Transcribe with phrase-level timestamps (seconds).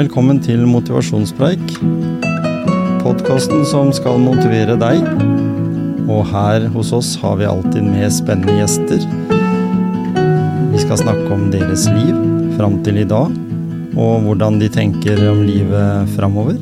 [0.00, 1.74] Velkommen til Motivasjonspreik.
[3.02, 5.02] Podkasten som skal motivere deg.
[6.08, 9.02] Og her hos oss har vi alltid med spennende gjester.
[10.70, 12.16] Vi skal snakke om deres liv
[12.54, 13.34] fram til i dag,
[13.92, 16.56] og hvordan de tenker om livet framover.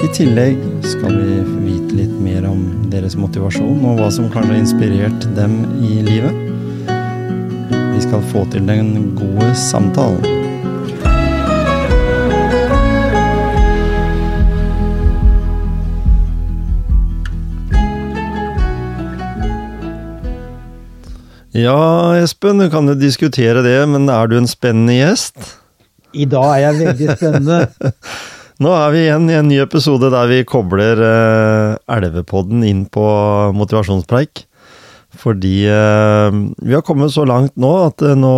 [0.00, 0.56] I tillegg
[0.94, 2.62] skal vi vite litt mer om
[2.94, 6.40] deres motivasjon, og hva som kanskje har inspirert dem i livet.
[6.88, 10.35] Vi skal få til den gode samtalen.
[21.56, 25.54] Ja, Espen, du kan jo diskutere det, men er du en spennende gjest?
[26.12, 27.92] I dag er jeg veldig spennende.
[28.64, 33.06] Nå er vi igjen i en ny episode der vi kobler eh, Elvepodden inn på
[33.56, 34.44] motivasjonspreik.
[35.16, 38.34] Fordi eh, vi har kommet så langt nå at eh, nå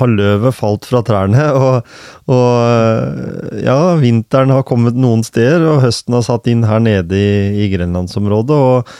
[0.00, 1.50] har løvet falt fra trærne.
[1.68, 1.92] Og,
[2.32, 7.64] og ja, vinteren har kommet noen steder, og høsten har satt inn her nede i,
[7.66, 8.64] i grenlandsområdet.
[8.72, 8.98] og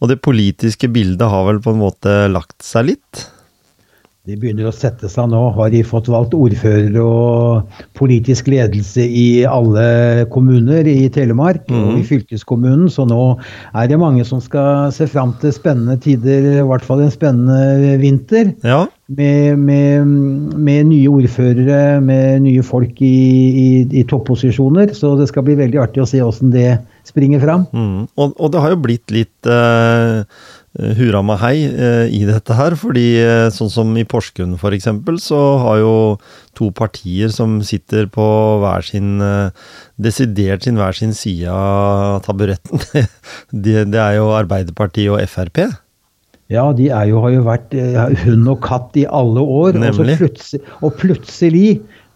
[0.00, 3.26] og det politiske bildet har vel på en måte lagt seg litt?
[4.28, 5.38] De begynner å sette seg nå.
[5.56, 11.78] Har de fått valgt ordfører og politisk ledelse i alle kommuner i Telemark mm.
[11.80, 13.22] og i fylkeskommunen, så nå
[13.72, 17.96] er det mange som skal se fram til spennende tider, i hvert fall en spennende
[18.02, 18.52] vinter.
[18.60, 18.84] Ja.
[19.10, 20.06] Med, med,
[20.54, 23.16] med, nye ordførere, med nye folk i,
[23.64, 24.92] i, i topposisjoner.
[24.94, 26.76] Så det skal bli veldig artig å se åssen det
[27.08, 27.64] springer fram.
[27.72, 28.04] Mm.
[28.14, 30.22] Og, og, det har jo blitt litt uh,
[30.78, 32.76] hurra meg hei uh, i dette her.
[32.78, 34.86] fordi uh, sånn som i Porsgrunn f.eks.,
[35.24, 35.94] så har jo
[36.54, 38.24] to partier som sitter på
[38.62, 39.18] hver sin
[40.00, 42.80] Desidert sin hver sin side av taburetten.
[43.64, 45.66] det, det er jo Arbeiderpartiet og Frp.
[46.50, 47.74] Ja, de jo, har jo vært
[48.24, 49.76] hund og katt i alle år.
[49.76, 51.66] Og, plutselig, og plutselig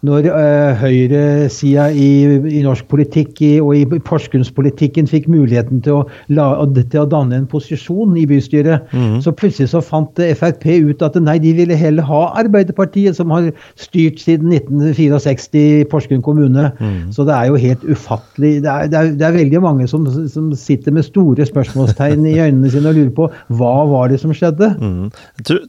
[0.05, 2.09] når uh, høyresida i,
[2.51, 7.39] i, norsk politikk i, og i Porsgrunnspolitikken fikk muligheten til å, la, til å, danne
[7.39, 9.19] en posisjon i bystyret, mm.
[9.25, 13.49] så plutselig så fant Frp ut at nei, de ville heller ha Arbeiderpartiet, som har
[13.79, 16.69] styrt siden 1964 i Porsgrunn kommune.
[16.79, 17.11] Mm.
[17.15, 18.61] Så det er jo helt ufattelig.
[18.63, 22.37] Det er, det er, det er veldig mange som, som, sitter med store spørsmålstegn i
[22.39, 24.71] øynene sine og lurer på hva var det som skjedde.
[24.79, 25.11] Mm.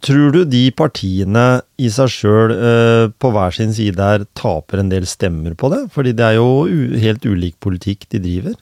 [0.05, 1.47] Tror du de partiene
[1.83, 5.87] i seg sjøl uh, på hver sin side her taper en del stemmer på det?
[5.95, 6.67] Fordi det er jo
[7.01, 8.57] helt ulik politikk de driver.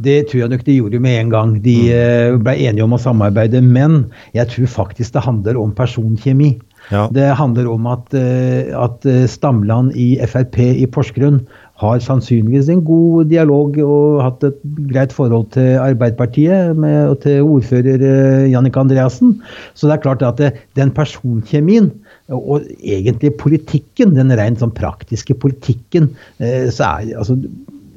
[0.00, 1.54] Det tror jeg nok de gjorde med en gang.
[1.64, 2.34] De mm.
[2.34, 3.62] uh, ble enige om å samarbeide.
[3.64, 4.04] Men
[4.36, 6.54] jeg tror faktisk det handler om personkjemi.
[6.90, 7.04] Ja.
[7.12, 11.42] Det handler om at, uh, at Stamland i Frp i Porsgrunn
[11.80, 14.58] har sannsynligvis en god dialog og hatt et
[14.90, 18.04] greit forhold til Arbeiderpartiet med, og til ordfører
[18.52, 19.38] Jannik Andreassen.
[19.72, 21.88] Så det er klart at det, den personkjemien
[22.36, 27.38] og egentlig politikken, den rent sånn praktiske politikken, eh, så er altså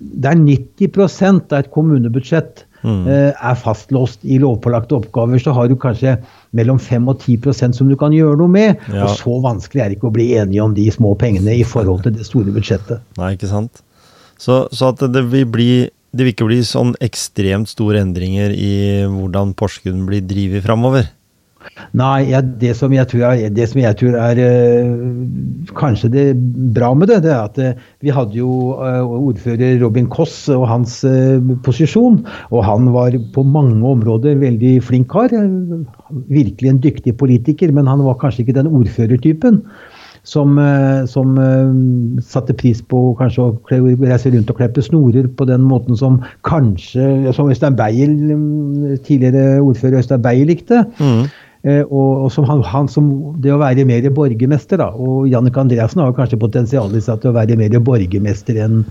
[0.04, 3.08] Det er 90% av et kommunebudsjett mm.
[3.08, 5.40] Eh, er fastlåst i lovpålagte oppgaver.
[5.40, 6.18] Så har du kanskje
[6.52, 8.84] mellom 5 og 10% som du kan gjøre noe med.
[8.92, 9.06] Ja.
[9.06, 12.04] Og så vanskelig er det ikke å bli enige om de små pengene i forhold
[12.04, 13.04] til det store budsjettet.
[13.18, 13.84] Nei, ikke sant.
[14.42, 15.74] Så, så at det vil bli
[16.14, 18.74] det vil ikke bli sånn ekstremt store endringer i
[19.10, 21.08] hvordan Porsgrunn blir drevet framover?
[21.94, 26.26] Nei, ja, det, som jeg tror er, det som jeg tror er uh, kanskje det
[26.76, 30.66] bra med det, det er at uh, vi hadde jo uh, ordfører Robin Koss og
[30.70, 31.02] hans
[31.66, 32.22] posisjon.
[32.50, 35.34] Og han var på mange områder veldig flink kar.
[36.30, 39.62] virkelig en dyktig politiker, men han var kanskje ikke den ordførertypen.
[40.24, 40.56] Som,
[41.12, 41.34] som
[42.24, 47.34] satte pris på kanskje å reise rundt og kleppe snorer på den måten som kanskje
[47.36, 48.14] som Øystein Beyer,
[49.04, 50.86] tidligere ordfører Øystein Beyer likte.
[51.04, 51.28] Mm.
[51.64, 53.06] Eh, og, og som han, han, som
[53.40, 54.90] det å være mer borgermester, da.
[55.00, 58.82] Og Jannik Andreassen har kanskje potensial i seg til å være mer borgermester enn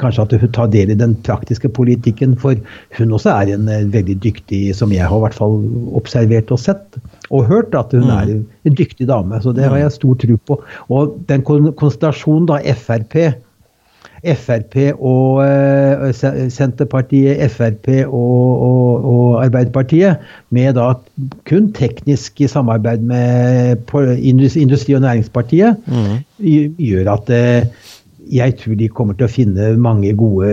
[0.00, 2.32] kanskje at hun tar del i den praktiske politikken.
[2.40, 2.56] For
[2.96, 5.60] hun også er en eh, veldig dyktig, som jeg har i hvert fall
[5.98, 8.16] observert og sett og hørt, at hun mm.
[8.16, 8.34] er
[8.70, 9.40] en dyktig dame.
[9.44, 10.60] Så det har jeg stor tro på.
[10.88, 13.18] Og den konsentrasjonen da Frp
[14.22, 20.22] Frp og uh, Senterpartiet, Frp og, og, og, Arbeiderpartiet,
[20.54, 20.92] med da
[21.48, 23.82] kun teknisk samarbeid med
[24.22, 26.22] Industri- og Næringspartiet, mm.
[26.78, 27.90] gjør at uh,
[28.32, 30.48] jeg tror de kommer til å finne mange gode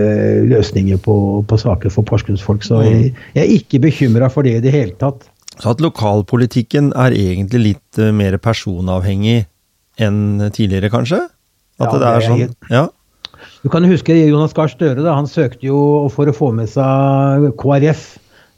[0.50, 1.16] løsninger på,
[1.46, 2.66] på saker for Porsgrunnsfolk.
[2.66, 3.26] Så jeg, mm.
[3.38, 5.28] jeg er ikke bekymra for det i det hele tatt.
[5.60, 9.44] Så at lokalpolitikken er egentlig litt uh, mer personavhengig
[10.00, 11.28] enn tidligere, kanskje?
[11.80, 12.48] At ja, det er sånn?
[12.72, 12.88] Ja.
[13.62, 15.02] Du kan huske Jonas Gahr Støre.
[15.04, 15.14] Da.
[15.18, 18.06] Han søkte jo for å få med seg KrF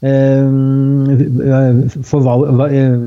[0.05, 0.47] eh,
[2.13, 2.47] valg,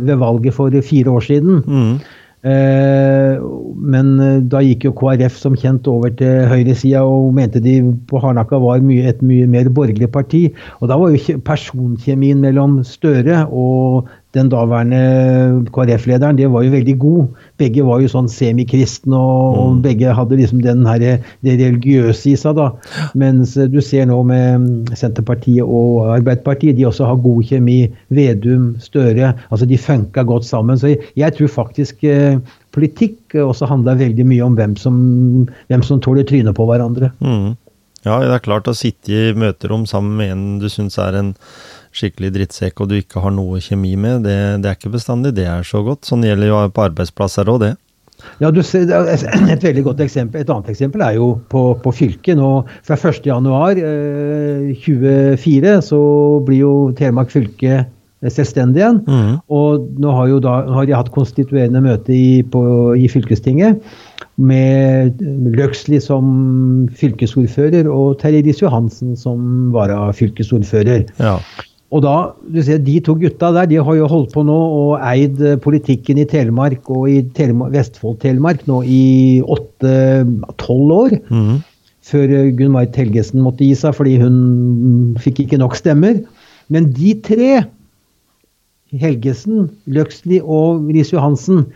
[0.04, 1.62] ved valget for fire år siden.
[1.64, 1.98] Mm.
[2.46, 3.40] Eh,
[3.94, 7.78] men eh, da gikk jo KrF som kjent over til høyresida og mente de
[8.10, 10.44] på Harnakka var mye, et mye mer borgerlig parti.
[10.78, 16.96] Og da var jo personkjemien mellom Støre og den daværende KrF-lederen, det var jo veldig
[17.00, 17.40] god.
[17.60, 19.80] Begge var jo sånn semikristne, og, og, mm.
[19.86, 21.04] begge hadde liksom den her,
[21.46, 22.58] det religiøse i seg.
[22.58, 22.68] da.
[23.18, 27.80] Mens du ser nå med Senterpartiet og Arbeiderpartiet, de også har god kjemi.
[28.16, 29.34] Vedum, Støre.
[29.50, 30.78] altså De funka godt sammen.
[30.78, 32.38] Så jeg tror faktisk eh,
[32.76, 34.96] politikk også handler veldig mye om hvem som,
[35.70, 37.12] hvem som tåler trynet på hverandre.
[37.24, 37.56] Mm.
[38.06, 41.32] Ja, det er klart å sitte i møterom sammen med en du syns er en
[41.96, 45.48] skikkelig drittsekk og du ikke har noe kjemi med, det, det er ikke bestandig det
[45.50, 46.06] er så godt.
[46.08, 47.74] Sånn gjelder jo på arbeidsplasser òg, det.
[48.40, 52.36] Ja, du ser, Et veldig godt eksempel, et annet eksempel er jo på, på fylket.
[52.38, 53.76] nå Fra 1.1.24
[55.36, 56.00] eh, så
[56.46, 57.84] blir jo Telemark fylke
[58.24, 59.02] selvstendig igjen.
[59.06, 59.38] Mm.
[59.52, 62.60] Og nå har, jo da, har de hatt konstituerende møte i, på,
[62.96, 63.82] i fylkestinget
[64.36, 65.22] med
[65.56, 66.26] Løksli som
[66.96, 71.06] fylkesordfører og Terje Riis-Johansen som varafylkesordfører.
[71.20, 71.38] Ja.
[71.94, 72.14] Og da,
[72.50, 76.18] du ser, De to gutta der de har jo holdt på nå og eid politikken
[76.18, 79.04] i Telemark og i Vestfold-Telemark nå i
[79.42, 81.16] åtte-tolv år.
[81.30, 81.62] Mm.
[82.06, 86.18] Før Gunn Marit Helgesen måtte gi seg fordi hun fikk ikke nok stemmer.
[86.70, 87.64] Men de tre,
[88.94, 91.66] Helgesen, Løksli og Riis-Johansen,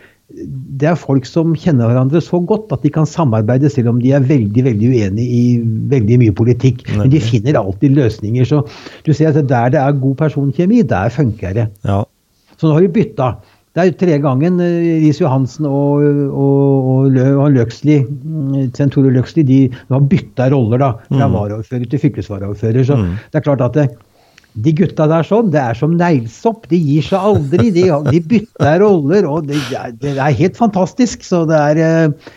[0.81, 4.13] det er folk som kjenner hverandre så godt at de kan samarbeide selv om de
[4.15, 5.43] er veldig veldig uenige i
[5.91, 6.83] veldig mye politikk.
[6.97, 8.47] Men de finner alltid løsninger.
[8.47, 8.61] Så
[9.05, 11.67] du ser at der det er god personkjemi, der funker det.
[11.87, 12.03] Ja.
[12.57, 13.33] Så nå har de bytta.
[13.71, 19.45] Det er tre gangen eh, Riis Johansen og, og, og, og Løksli, mm, Tore Løksli
[19.47, 21.35] de har bytta roller da, fra mm.
[21.37, 22.83] varaordfører til fylkesvaraordfører.
[22.87, 23.13] Så mm.
[23.31, 23.87] det er klart at det,
[24.53, 26.67] de gutta der sånn, det er som neglesopp.
[26.71, 27.69] De gir seg aldri.
[27.75, 29.59] De, de bytter roller, og det,
[30.01, 31.23] det, er helt fantastisk.
[31.23, 32.33] Så det er, eh,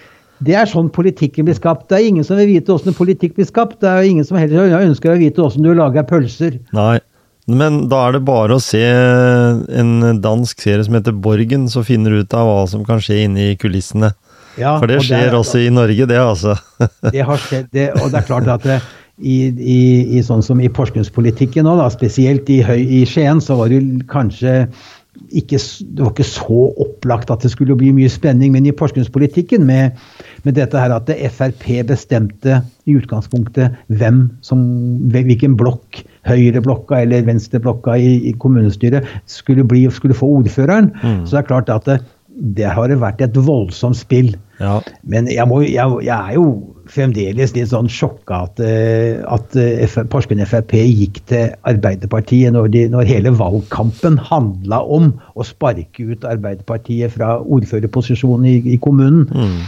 [0.46, 1.88] det er sånn politikken blir skapt.
[1.90, 3.80] Det er ingen som vil vite åssen politikk blir skapt.
[3.82, 6.60] Det er ingen som heller ønsker å vite åssen du lager pølser.
[6.76, 7.00] Nei,
[7.50, 12.14] men da er det bare å se en dansk serie som heter Borgen, så finner
[12.14, 14.14] du ut av hva som kan skje inne i kulissene.
[14.54, 16.54] Ja, For det skjer det også i Norge, det altså.
[17.10, 18.78] det har skjedd, det, og det er klart at det,
[19.22, 19.78] i, i,
[20.18, 23.80] i, sånn som i porsgrunnspolitikken òg, spesielt i, høy, i Skien, så var det
[24.10, 24.64] kanskje
[25.30, 25.58] ikke,
[25.94, 29.94] det var ikke så opplagt at det skulle bli mye spenning, men i porsgrunnspolitikken med,
[30.42, 32.58] med dette her at det Frp bestemte
[32.90, 34.64] i utgangspunktet hvem som,
[35.14, 41.22] hvilken blokk, høyreblokka eller venstreblokka i, i kommunestyret, skulle, bli, skulle få ordføreren, mm.
[41.26, 42.00] så det er klart at det,
[42.58, 44.34] det har vært et voldsomt spill.
[44.60, 44.78] Ja.
[45.02, 46.46] Men jeg, må, jeg, jeg, er jo
[46.90, 52.84] fremdeles litt sånn sjokka at, eh, at eh, Porsgrunn Frp gikk til Arbeiderpartiet når, de,
[52.92, 59.26] når hele valgkampen handla om å sparke ut Arbeiderpartiet fra ordførerposisjonen i, i kommunen.
[59.32, 59.60] Mm.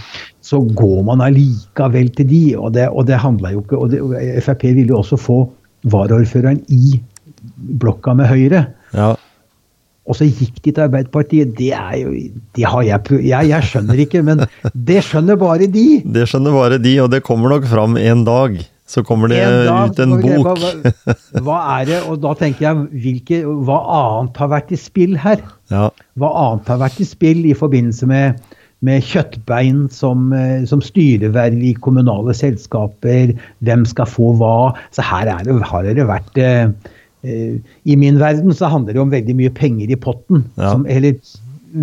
[0.47, 4.03] Så går man allikevel til de, og det, og det handla jo ikke og det,
[4.47, 5.41] Frp ville jo også få
[5.91, 6.99] varaordføreren i
[7.81, 8.67] blokka med Høyre.
[8.95, 9.15] Ja.
[10.07, 11.53] Og så gikk de til Arbeiderpartiet.
[11.59, 12.15] Det er jo
[12.57, 14.45] det har jeg, jeg, jeg skjønner ikke, men
[14.91, 15.87] det skjønner bare de.
[16.05, 18.59] Det skjønner bare de, og det kommer nok fram en dag.
[18.87, 20.61] Så kommer det en dag, ut en bok.
[20.63, 21.97] Hva, hva, er det?
[22.07, 25.43] Og da tenker jeg, hvilke, hva annet har vært i spill her?
[25.75, 25.89] Ja.
[26.15, 28.39] Hva annet har vært i spill i forbindelse med,
[28.87, 33.35] med kjøttbein som, eh, som styreverv i kommunale selskaper?
[33.67, 34.55] Hvem skal få hva?
[34.95, 36.71] Så her det, har det vært Eh,
[37.27, 40.45] I min verden så handler det om veldig mye penger i potten.
[40.57, 40.75] Ja.
[40.75, 41.19] Som, eller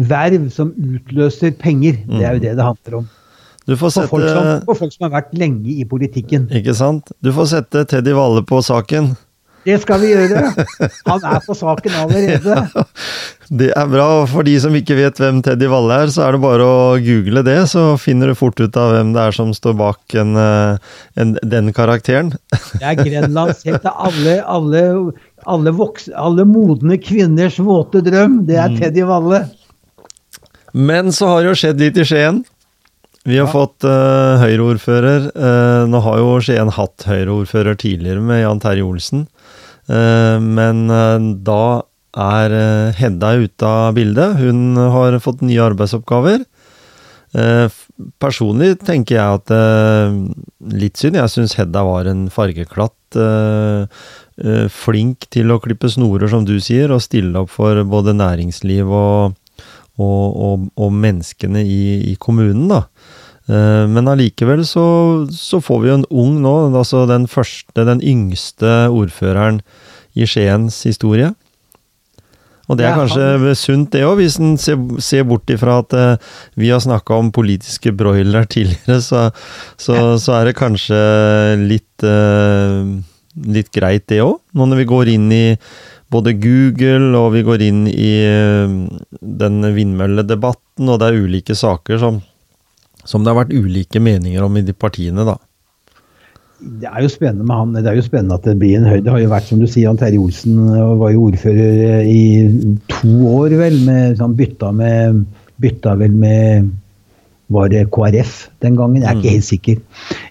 [0.10, 2.00] verv som utløser penger.
[2.08, 2.16] Mm.
[2.18, 3.12] Det er jo det det handler om.
[3.64, 6.50] Sette, for, folk som, for, folk som, har vært lenge i politikken.
[6.52, 7.14] Ikke sant.
[7.24, 9.14] Du får sette Teddy Valle på saken.
[9.64, 10.42] Det skal vi gjøre.
[11.08, 12.84] Han er på saken allerede.
[13.60, 14.08] Det er bra.
[14.30, 17.44] For de som ikke vet hvem Teddy Valle er, så er det bare å google
[17.46, 20.94] det, så finner du fort ut av hvem det er som står bak en, eh,
[21.22, 22.34] en, den karakteren.
[22.80, 24.82] Det er Grenlands helt alle, alle,
[25.46, 25.76] alle,
[26.18, 28.42] alle modne kvinners våte drøm.
[28.48, 28.80] Det er mm.
[28.82, 29.44] Teddy Valle.
[30.74, 32.42] Men så har det jo skjedd litt i Skien.
[33.24, 33.54] Vi har ja.
[33.54, 35.30] fått uh, Høyre-ordfører.
[35.38, 39.28] Uh, nå har jo Skien hatt Høyre-ordfører tidligere med Jan Terje Olsen.
[39.90, 40.86] Uh, men
[41.46, 42.54] da er
[42.94, 44.38] Hedda ute av bildet.
[44.38, 46.44] Hun har fått nye arbeidsoppgaver.
[48.22, 49.54] Personlig tenker jeg at
[50.78, 51.18] Litt synd.
[51.18, 53.18] Jeg syns Hedda var en fargeklatt.
[54.78, 59.34] Flink til å klippe snorer, som du sier, og stille opp for både næringsliv og
[60.02, 62.84] og, og, og menneskene i, i, kommunen, da.
[63.52, 64.86] Eh, men allikevel så,
[65.32, 69.62] så, får vi jo en ung nå, altså den første, den yngste ordføreren
[70.16, 71.34] i Skiens historie.
[72.72, 76.36] Og det er kanskje sunt, det òg, hvis en ser, ser, bort ifra at uh,
[76.56, 79.26] vi har snakka om politiske broilere tidligere, så,
[79.76, 81.02] så, så, er det kanskje
[81.60, 82.88] litt, uh,
[83.52, 84.40] litt greit, det òg.
[84.56, 85.46] Nå når vi går inn i
[86.14, 88.80] både Google og vi går inn i uh,
[89.44, 92.24] den vindmølledebatten, og det er ulike saker som,
[93.08, 95.38] som det har vært ulike meninger om i de partiene, da
[96.64, 97.74] det er jo spennende med han.
[97.76, 99.04] Det er jo spennende at det blir en høyde.
[99.06, 100.62] Det har jo vært, som du sier, han Terje Olsen
[101.00, 103.76] var jo ordfører eh, i to år, vel.
[103.88, 105.26] Med, han bytta, med,
[105.64, 106.72] bytta vel med
[107.54, 109.04] Var det KrF den gangen?
[109.04, 109.36] Jeg er ikke mm.
[109.36, 109.82] helt sikker.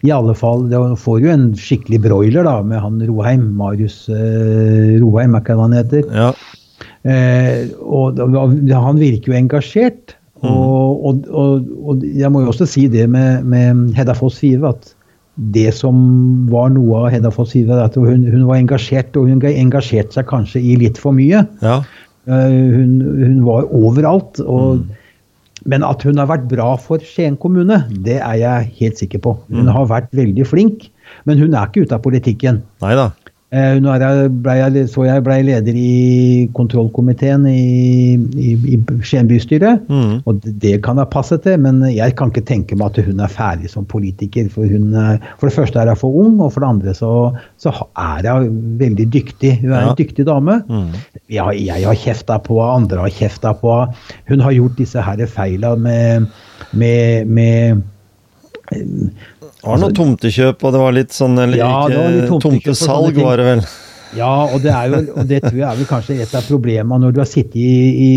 [0.08, 3.44] I alle fall, det får jo en skikkelig broiler da, med han Roheim.
[3.58, 6.08] Marius eh, Roheim, er ikke det han heter?
[6.16, 6.32] Ja.
[7.02, 10.16] Eh, og, og, han virker jo engasjert.
[10.42, 10.50] Mm.
[10.50, 14.90] Og, og, og, jeg må jo også si det med, med Hedda Foss Five, at
[15.54, 15.96] det som
[16.52, 20.26] var noe av Hedda Foss Five, at hun, hun, var engasjert, og hun engasjerte seg
[20.30, 21.44] kanskje i litt for mye.
[21.62, 21.78] Ja.
[22.28, 24.42] Uh, hun, hun, var overalt.
[24.42, 24.98] Og, mm.
[25.72, 29.36] Men at hun har vært bra for Skien kommune, det er jeg helt sikker på.
[29.52, 29.74] Hun mm.
[29.78, 30.88] har vært veldig flink,
[31.28, 32.64] men hun er ikke ute av politikken.
[32.82, 33.12] Neida.
[33.52, 33.92] Eh, nå
[34.40, 39.74] ble jeg, så jeg ble leder i kontrollkomiteen i, i, i Skien bystyre.
[39.92, 40.22] Mm.
[40.24, 43.32] Og det kan ha passet til, men jeg kan ikke tenke meg at hun er
[43.32, 44.48] ferdig som politiker.
[44.54, 44.96] For, hun,
[45.36, 47.12] for det første er hun for ung, og for det andre så,
[47.60, 49.58] så er hun veldig dyktig.
[49.60, 49.84] Hun er ja.
[49.90, 50.56] en dyktig dame.
[50.72, 50.88] Mm.
[51.28, 53.74] Jeg, jeg, har kjefta på andre har kjefta på
[54.30, 56.30] Hun har gjort disse her feila med,
[56.72, 57.82] med, med
[59.62, 63.44] det var noe tomtekjøp, og det var litt sånn eller ja, ikke, tomtesalg, var det
[63.46, 63.64] vel?
[64.12, 67.14] Ja, og det, jo, og det tror jeg er vel kanskje et av problemene når
[67.14, 67.70] du har sittet i,
[68.04, 68.10] i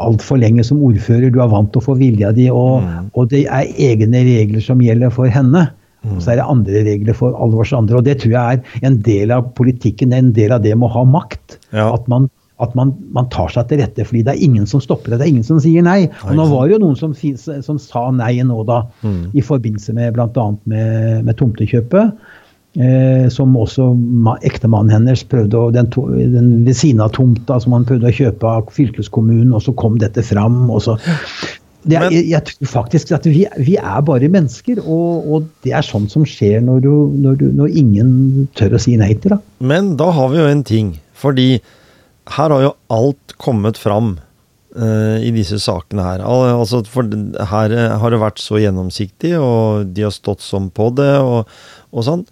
[0.00, 1.30] altfor lenge som ordfører.
[1.30, 3.10] Du er vant til å få vilja di, og, mm.
[3.12, 5.68] og, det er egne regler som gjelder for henne.
[6.02, 6.16] Mm.
[6.16, 8.00] Og så er det andre regler for alle oss andre.
[8.00, 10.94] Og det tror jeg er en del av politikken, en del av det med å
[10.96, 11.60] ha makt.
[11.70, 11.92] Ja.
[11.92, 12.26] At man
[12.62, 15.18] at man, man, tar seg til rette, fordi det er ingen som stopper det.
[15.18, 16.04] Det er ingen som sier nei.
[16.22, 19.34] Og nå var det jo noen som, som sa nei nå, da, mm.
[19.34, 20.46] i forbindelse med bl.a.
[20.70, 22.14] Med, med tomtekjøpet.
[22.74, 23.92] Eh, som også
[24.42, 25.86] ektemannen hennes prøvde å, den,
[26.34, 30.00] den ved siden av tomta som han prøvde å kjøpe av fylkeskommunen, og så kom
[30.02, 30.64] dette fram.
[30.70, 30.96] og så
[31.84, 35.74] det er, jeg, jeg, tror faktisk at vi, vi er bare mennesker, og, og, det
[35.76, 38.10] er sånt som skjer når, du, når, du, når ingen
[38.56, 39.40] tør å si nei til det.
[39.60, 40.94] Men da har vi jo en ting.
[41.14, 41.48] Fordi
[42.32, 44.14] her har jo alt kommet fram
[44.76, 46.24] uh, i disse sakene her.
[46.24, 47.08] Al altså, for
[47.50, 51.50] her eh, har det vært så gjennomsiktig, og de har stått sånn på det og,
[51.92, 52.24] og sånn.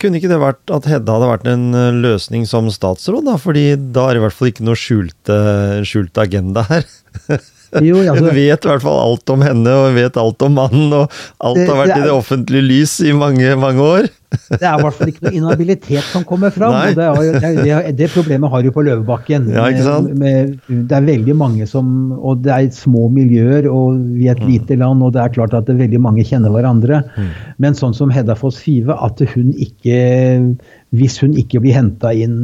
[0.00, 3.36] Kunne ikke det vært at Hedda hadde vært en eh, løsning som statsråd, da?
[3.40, 5.40] Fordi da er det i hvert fall ikke noe skjulte,
[5.88, 6.88] skjult agenda her.
[7.78, 10.56] Jo, altså, hun vet i hvert fall alt om henne, og hun vet alt om
[10.58, 14.08] mannen, og alt har vært det er, i det offentlige lys i mange, mange år.
[14.30, 16.74] Det er i hvert fall ikke noe inhabilitet som kommer fram.
[16.94, 19.48] det, er, det, det, problemet har du på Løvebakken.
[19.54, 19.66] Ja?
[20.06, 24.38] Med, med, det er veldig mange som Og det er små miljøer, og vi er
[24.38, 24.50] et mm.
[24.52, 27.02] lite land, og det er klart at veldig mange kjenner hverandre.
[27.16, 27.32] Mm.
[27.62, 29.98] Men sånn som Hedda Foss Five, at hun ikke
[30.94, 32.38] Hvis hun ikke blir henta inn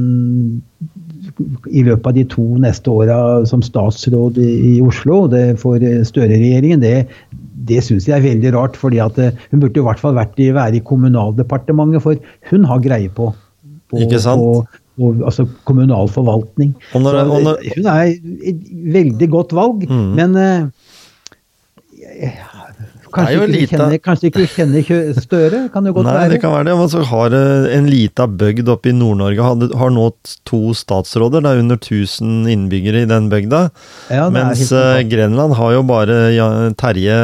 [1.68, 7.06] i løpet av de to neste åra som statsråd i, Oslo det for Støre-regjeringen, det,
[7.68, 8.78] det syns jeg er veldig rart.
[8.80, 12.16] fordi at eh, Hun burde i hvert fall vært i, være i Kommunaldepartementet, for
[12.50, 13.30] hun har greie på,
[13.90, 14.64] på, på,
[14.96, 16.74] på altså kommunal forvaltning.
[16.94, 18.14] Og når, og når, hun er
[18.52, 18.62] et
[18.96, 20.06] veldig godt valg, mm.
[20.16, 20.68] men uh,
[23.14, 23.70] Kanskje ikke, lita...
[23.76, 25.60] kjenner, kanskje ikke kjenner Støre?
[25.72, 26.32] Kan det godt Nei, være?
[26.32, 26.74] det kan være det.
[26.86, 27.36] Altså, har
[27.76, 30.08] en lita bygd oppe i Nord-Norge har, nå
[30.48, 31.44] to statsråder.
[31.44, 33.62] Det er under 1000 innbyggere i den bygda.
[34.12, 37.18] Ja, mens uh, Grenland har jo bare ja, Terje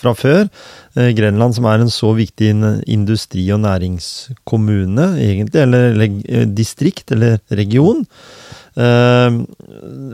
[0.00, 0.48] fra før.
[0.96, 2.52] Uh, Grenland som er en så viktig
[2.88, 5.62] industri- og næringskommune, egentlig.
[5.64, 8.04] Eller, eller eh, distrikt, eller region.
[8.78, 9.42] Uh,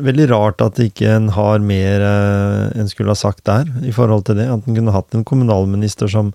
[0.04, 4.26] veldig rart at ikke en har mer eh, en skulle ha sagt der, i forhold
[4.28, 4.49] til det.
[4.50, 6.33] At en kunne hatt en kommunalminister som,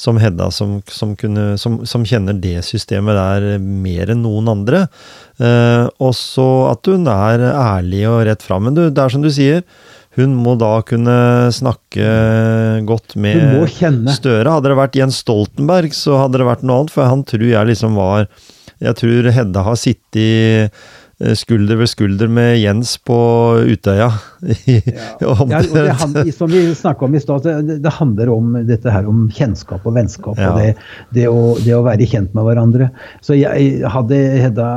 [0.00, 4.84] som Hedda, som, som, kunne, som, kjenner det systemet der mer enn noen andre.
[5.38, 8.68] Eh, og så at hun er ærlig og rett fram.
[8.68, 9.64] Men du, det er som du sier,
[10.18, 11.16] hun må da kunne
[11.54, 12.06] snakke
[12.86, 13.70] godt med
[14.16, 14.50] Støre.
[14.50, 17.70] Hadde det vært Jens Stoltenberg, så hadde det vært noe annet, for han tror jeg
[17.70, 18.26] liksom var
[18.80, 20.80] Jeg tror Hedda har sittet Eh,
[21.36, 23.16] skulder ved skulder med Jens på
[23.68, 24.08] Utøya.
[24.08, 25.34] ja.
[25.52, 29.26] ja det, som vi snakka om i stad, det, det, handler om dette her om
[29.34, 30.38] kjennskap og vennskap.
[30.40, 30.52] Ja.
[30.54, 30.70] og det,
[31.16, 32.88] det, å, det, å, være kjent med hverandre.
[33.24, 34.70] Så jeg hadde Hedda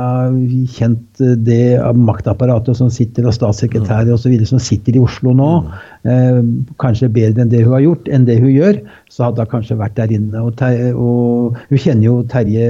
[0.76, 4.16] kjent det maktapparatet som sitter, og statssekretærer mm.
[4.18, 4.36] osv.
[4.52, 5.76] som sitter i Oslo nå, mm.
[6.12, 6.40] eh,
[6.82, 8.82] kanskje bedre enn det hun har gjort, enn det hun gjør,
[9.12, 10.44] så hadde hun kanskje vært der inne.
[10.44, 12.68] Og, ter, og hun kjenner jo Terje,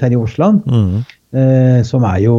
[0.00, 1.12] Terje Aasland, mm.
[1.38, 2.38] eh, som er jo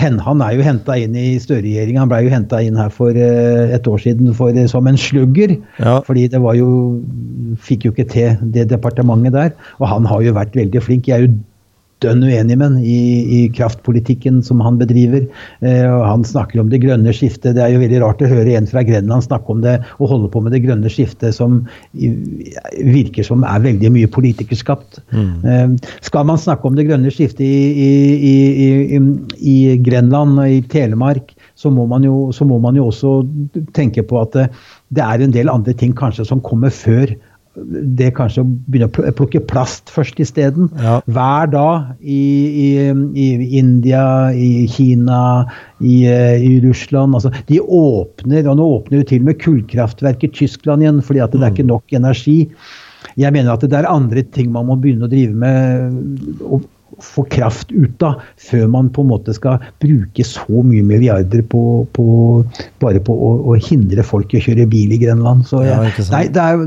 [0.00, 2.00] han er jo henta inn i Støre-regjeringa.
[2.02, 5.56] Han ble jo henta inn her for et år siden for, som en slugger.
[5.78, 5.98] Ja.
[6.06, 6.70] Fordi det var jo
[7.60, 9.48] Fikk jo ikke til det departementet der.
[9.82, 11.08] Og han har jo vært veldig flink.
[11.10, 11.32] Jeg er jo
[12.04, 15.26] dønn uenig med i, i, kraftpolitikken som han bedriver.
[15.60, 17.56] Eh, og han snakker om det grønne skiftet.
[17.56, 20.30] Det er jo veldig rart å høre en fra Grenland snakke om det og holde
[20.32, 21.62] på med det grønne skiftet som
[21.94, 25.02] virker som er veldig mye politikerskapt.
[25.12, 25.32] Mm.
[25.44, 29.00] Eh, skal man snakke om det grønne skiftet i, i,
[29.40, 33.18] i Grenland og i Telemark, så må, jo, så må man jo også
[33.76, 34.46] tenke på at det,
[34.96, 37.12] det er en del andre ting kanskje som kommer før
[37.98, 40.70] det kanskje å begynne å plukke plast først isteden.
[40.80, 40.98] Ja.
[41.10, 42.20] Hver dag i,
[42.64, 43.28] i, i,
[43.60, 45.20] India, i Kina,
[45.80, 50.32] i, i, Russland altså, De åpner, og nå åpner jo til og med kullkraftverk i
[50.40, 51.72] Tyskland igjen fordi at det er ikke mm.
[51.72, 52.38] nok energi.
[53.20, 56.36] Jeg mener at det er andre ting man må begynne å drive med.
[56.44, 56.68] og
[57.00, 61.62] få kraft ut av, før man på en måte skal bruke så mye milliarder på,
[61.96, 62.04] på
[62.82, 65.46] bare på å, å, hindre folk i å kjøre bil i Grenland.
[65.48, 66.66] Så, ja, nei, det er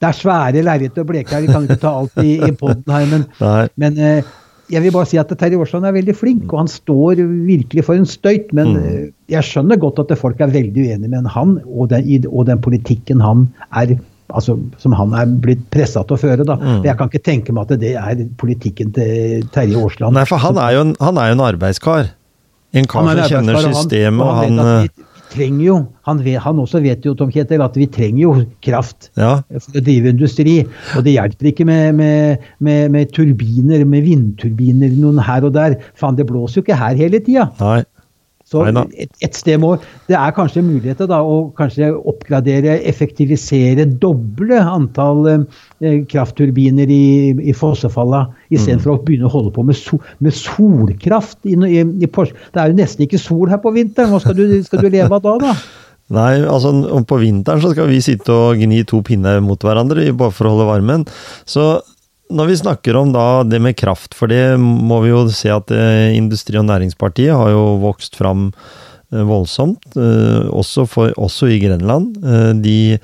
[0.00, 2.94] det er svære lerret å bleke her, vi kan ikke ta alt i, i poden
[2.94, 3.08] her.
[3.10, 3.26] Men,
[3.82, 4.30] men eh,
[4.70, 7.98] jeg vil bare si at Terje Aasland er veldig flink, og han står virkelig for
[7.98, 8.52] en støyt.
[8.56, 8.86] Men mm.
[8.86, 9.02] Eh,
[9.34, 13.22] jeg skjønner godt at folk er veldig uenige med han og den, og den politikken
[13.24, 13.98] han er
[14.34, 16.46] altså, som han er blitt pressa til å føre.
[16.46, 16.56] da.
[16.60, 16.80] Mm.
[16.86, 20.16] Jeg kan ikke tenke meg at det er politikken til Terje Aasland.
[20.18, 22.10] Nei, for han er jo en, han er jo en arbeidskar.
[22.70, 25.76] En kar som kjenner systemet, og han, han, han trenger jo,
[26.08, 28.32] han, vet, han, også vet jo Tom Kjetil, at vi trenger jo
[28.64, 29.38] kraft ja.
[29.56, 30.56] for å drive industri.
[30.98, 35.78] Og det hjelper ikke med, med, med, med turbiner, med vindturbiner noen her og der.
[35.98, 37.48] Faen, det blåser jo ikke her hele tida.
[38.50, 39.76] Så et, et, sted må
[40.08, 47.04] Det er kanskje muligheter da, å kanskje oppgradere, effektivisere, doble antall eh, kraftturbiner i,
[47.46, 48.96] i Fossefalla, istedenfor mm.
[48.96, 51.38] å begynne å holde på med, so, med solkraft.
[51.46, 54.10] I, i, i det er jo nesten ikke sol her på vinteren.
[54.10, 55.54] Hva skal du, skal du leve av da, da?
[56.18, 56.74] Nei, altså
[57.06, 60.56] på vinteren så skal vi sitte og gni to pinner mot hverandre bare for å
[60.56, 61.06] holde varmen.
[61.46, 61.76] Så
[62.30, 63.10] når vi snakker om
[63.48, 67.50] det med kraft, for det må vi jo se at eh, Industri- og Næringspartiet har
[67.52, 72.16] jo vokst fram eh, voldsomt, eh, også, for, også i Grenland.
[72.62, 72.98] De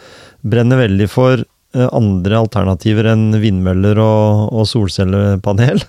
[0.47, 1.45] brenner veldig for
[1.77, 5.83] andre alternativer enn vindmøller og, og solcellepanel.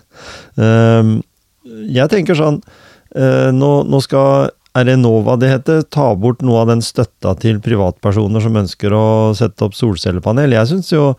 [1.97, 2.58] Jeg tenker sånn
[3.56, 8.43] Nå, nå skal er Enova det heter, ta bort noe av den støtta til privatpersoner
[8.43, 9.06] som ønsker å
[9.38, 10.54] sette opp solcellepanel.
[10.58, 11.12] Jeg syns jo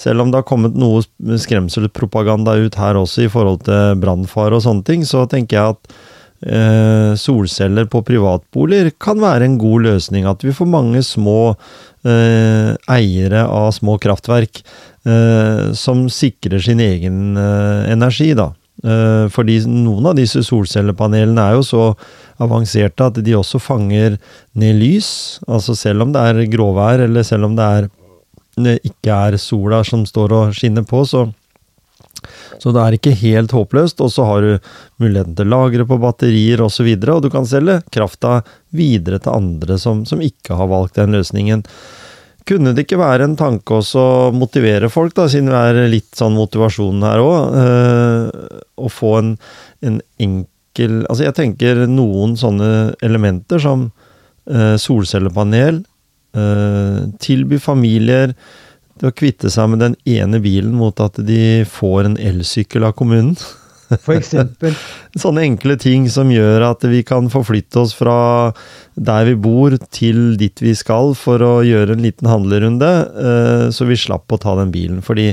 [0.00, 1.02] selv om det har kommet noe
[1.40, 5.96] skremselpropaganda ut her også i forhold til brannfare og sånne ting, så tenker jeg at
[6.44, 10.28] eh, solceller på privatboliger kan være en god løsning.
[10.28, 11.54] At vi får mange små
[12.04, 18.52] eh, eiere av små kraftverk eh, som sikrer sin egen eh, energi, da.
[18.84, 21.84] Eh, fordi noen av disse solcellepanelene er jo så
[22.42, 24.18] avanserte at de også fanger
[24.60, 25.08] ned lys.
[25.48, 27.88] Altså selv om det er gråvær, eller selv om det er
[28.56, 31.26] det ikke er sola som står og skinner på, så,
[32.62, 34.00] så det er ikke helt håpløst.
[34.04, 37.26] Og så har du muligheten til å lagre på batterier osv., og, så videre, og
[37.26, 38.40] du kan selge krafta
[38.76, 41.66] videre til andre som, som ikke har valgt den løsningen.
[42.46, 46.12] Kunne det ikke være en tanke også å motivere folk, da, siden vi er litt
[46.14, 49.32] sånn motivasjonen her òg, øh, å få en,
[49.82, 52.68] en, enkel Altså jeg tenker noen sånne
[53.02, 55.95] elementer som øh, solcellepanel, Eh,
[57.22, 58.34] tilby familier
[59.04, 63.36] å kvitte seg med den ene bilen mot at de får en elsykkel av kommunen.
[64.04, 64.74] For eksempel.
[65.22, 68.16] Sånne enkle ting som gjør at vi kan forflytte oss fra
[68.96, 72.90] der vi bor til dit vi skal for å gjøre en liten handlerunde,
[73.30, 75.02] eh, så vi slapp å ta den bilen.
[75.06, 75.30] Fordi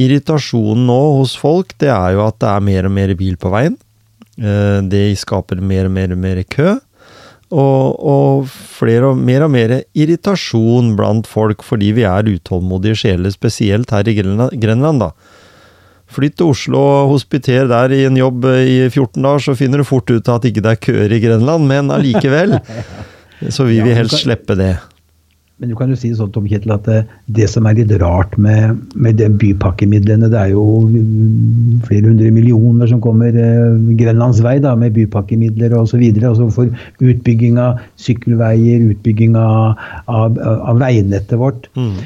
[0.00, 3.52] irritasjonen nå hos folk, det er jo at det er mer og mer bil på
[3.54, 3.78] veien.
[4.36, 6.74] Eh, det skaper mer og mer og mer kø.
[7.54, 13.30] Og, og flere og mer og mer irritasjon blant folk fordi vi er utålmodige sjeler,
[13.30, 15.12] spesielt her i Grenland, da.
[16.14, 19.86] Flytt til Oslo og hospiter der i en jobb i 14 dager, så finner du
[19.88, 22.58] fort ut at ikke det er køer i Grenland, men allikevel.
[23.50, 24.76] Så vi vil helst slippe det.
[25.62, 27.04] Men du kan jo si sånn, Tom Kjetil, at det,
[27.36, 30.64] det, som er litt rart med, med de bypakkemidlene, det er jo
[31.86, 36.02] flere hundre millioner som kommer eh, Grenlands vei da, med bypakkemidler osv.
[36.18, 36.74] Altså for
[37.06, 39.78] utbygging av sykkelveier, utbygging av,
[40.10, 41.70] av, av veinettet vårt.
[41.78, 42.02] Mm.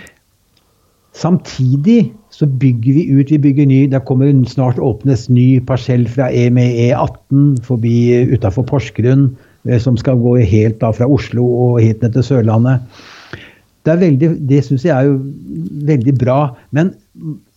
[1.16, 3.82] Samtidig så bygger vi ut, vi bygger ny.
[3.90, 9.30] Det kommer snart åpnes ny parsell fra E med E18 forbi utafor Porsgrunn,
[9.64, 12.84] eh, som skal gå helt da fra Oslo og helt ned til Sørlandet.
[13.96, 15.18] Det, det syns jeg er jo
[15.88, 16.40] veldig bra.
[16.76, 16.92] Men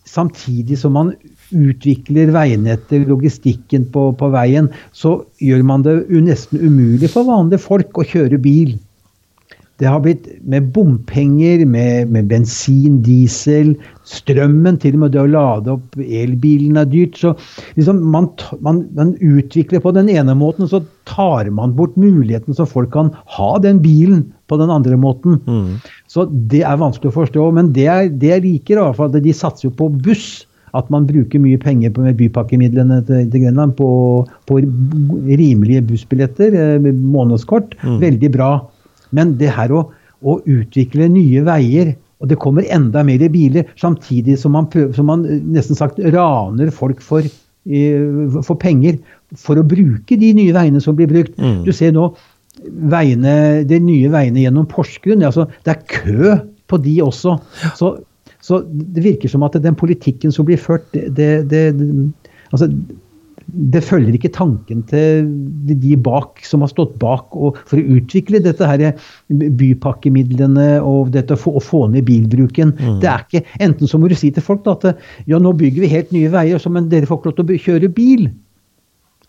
[0.08, 1.14] samtidig som man
[1.52, 8.00] utvikler veinettet, logistikken på, på veien, så gjør man det nesten umulig for vanlige folk
[8.00, 8.78] å kjøre bil.
[9.82, 13.72] Det har blitt med bompenger, med, med, bensin, diesel,
[14.06, 17.18] strømmen, til og med det å lade opp elbilen er dyrt.
[17.18, 17.32] Så
[17.80, 18.28] liksom man,
[18.62, 23.10] man, man, utvikler på den ene måten, så tar man bort muligheten så folk kan
[23.38, 25.40] ha den bilen på den andre måten.
[25.50, 25.82] Mm.
[26.12, 27.48] Så det er vanskelig å forstå.
[27.58, 30.44] Men det, er, det jeg liker, i hvert fall, de satser jo på buss.
[30.78, 33.90] At man bruker mye penger på bypakkemidlene til, til Grenland på,
[34.48, 34.60] på,
[35.28, 37.76] rimelige bussbilletter, eh, månedskort.
[37.84, 37.98] Mm.
[38.06, 38.52] Veldig bra.
[39.16, 39.86] Men det her å,
[40.22, 45.10] å, utvikle nye veier, og det kommer enda mer biler, samtidig som man, prøver, som
[45.10, 47.26] man eh, nesten sagt raner folk for,
[47.66, 49.00] for, penger
[49.38, 51.34] for å bruke de nye veiene som blir brukt.
[51.42, 51.64] Mm.
[51.66, 52.12] Du ser nå
[52.92, 53.36] veiene,
[53.68, 55.26] de nye veiene gjennom Porsgrunn.
[55.26, 56.38] Altså, det er kø
[56.72, 57.38] på de også.
[57.80, 57.94] Så,
[58.44, 61.88] så, det virker som at den politikken som blir ført, det, det, det
[62.52, 62.70] altså,
[63.48, 65.28] det følger ikke tanken til
[65.68, 68.84] de bak som har stått bak for å utvikle dette her
[69.32, 72.76] bypakkemidlene og dette å få, ned bilbruken.
[72.78, 73.00] Mm.
[73.04, 75.86] Det er ikke, Enten så må du si til folk da, at ja, nå bygger
[75.86, 78.28] vi helt nye veier, men dere får ikke lov til å kjøre bil.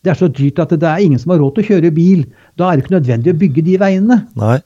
[0.02, 2.24] Det er så dyrt at det er ingen som har råd til å kjøre bil.
[2.58, 4.18] Da er det ikke nødvendig å bygge de veiene.
[4.38, 4.58] Nei.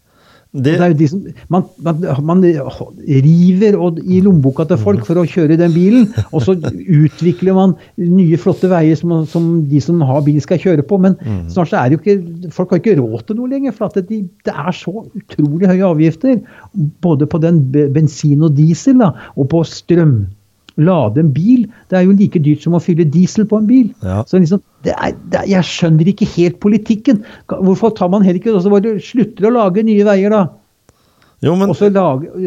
[0.57, 0.77] Det...
[0.81, 5.75] det de som, man, man, man, river i lommeboka til folk for å kjøre den
[5.75, 10.61] bilen, og så utvikler man nye, flotte veier som, som de som har bil, skal
[10.63, 11.01] kjøre på.
[11.03, 11.45] Men mm.
[11.53, 14.23] snart så er det jo ikke Folk har ikke råd til noe lenger, for det,
[14.47, 16.41] det er så utrolig høye avgifter.
[17.05, 20.19] Både på den bensin og diesel, da, og på strøm
[20.77, 21.65] lade en bil.
[21.91, 23.89] Det er jo like dyrt som å fylle diesel på en bil.
[24.05, 24.23] Ja.
[24.29, 27.25] Så liksom, det er, det er, jeg skjønner ikke helt politikken.
[27.53, 30.47] Hvorfor tar man heller ikke og så bare slutter å lage nye veier, da?
[31.45, 31.71] Jo, men...
[31.71, 31.91] Og så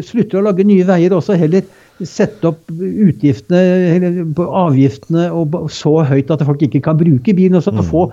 [0.08, 1.66] slutter å lage nye veier, og så heller
[2.06, 3.60] sette opp utgiftene,
[3.94, 4.22] eller
[4.62, 7.58] avgiftene og så høyt at folk ikke kan bruke bilen.
[7.58, 7.82] og så mm.
[7.90, 8.06] få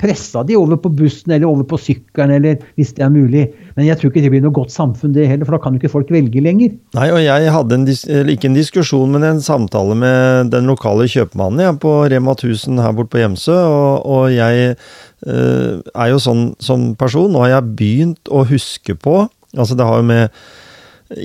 [0.00, 3.44] pressa de over på bussen eller over på sykkelen, eller hvis det er mulig.
[3.76, 5.82] Men jeg tror ikke det blir noe godt samfunn det heller, for da kan jo
[5.82, 6.74] ikke folk velge lenger.
[6.98, 7.86] Nei, og jeg hadde en,
[8.34, 12.96] ikke en diskusjon, men en samtale med den lokale kjøpmannen ja, på Rema 1000 her
[12.96, 17.30] borte på Hjemsø, og, og jeg øh, er jo sånn som person.
[17.32, 20.32] Nå har jeg begynt å huske på Altså, det har jo med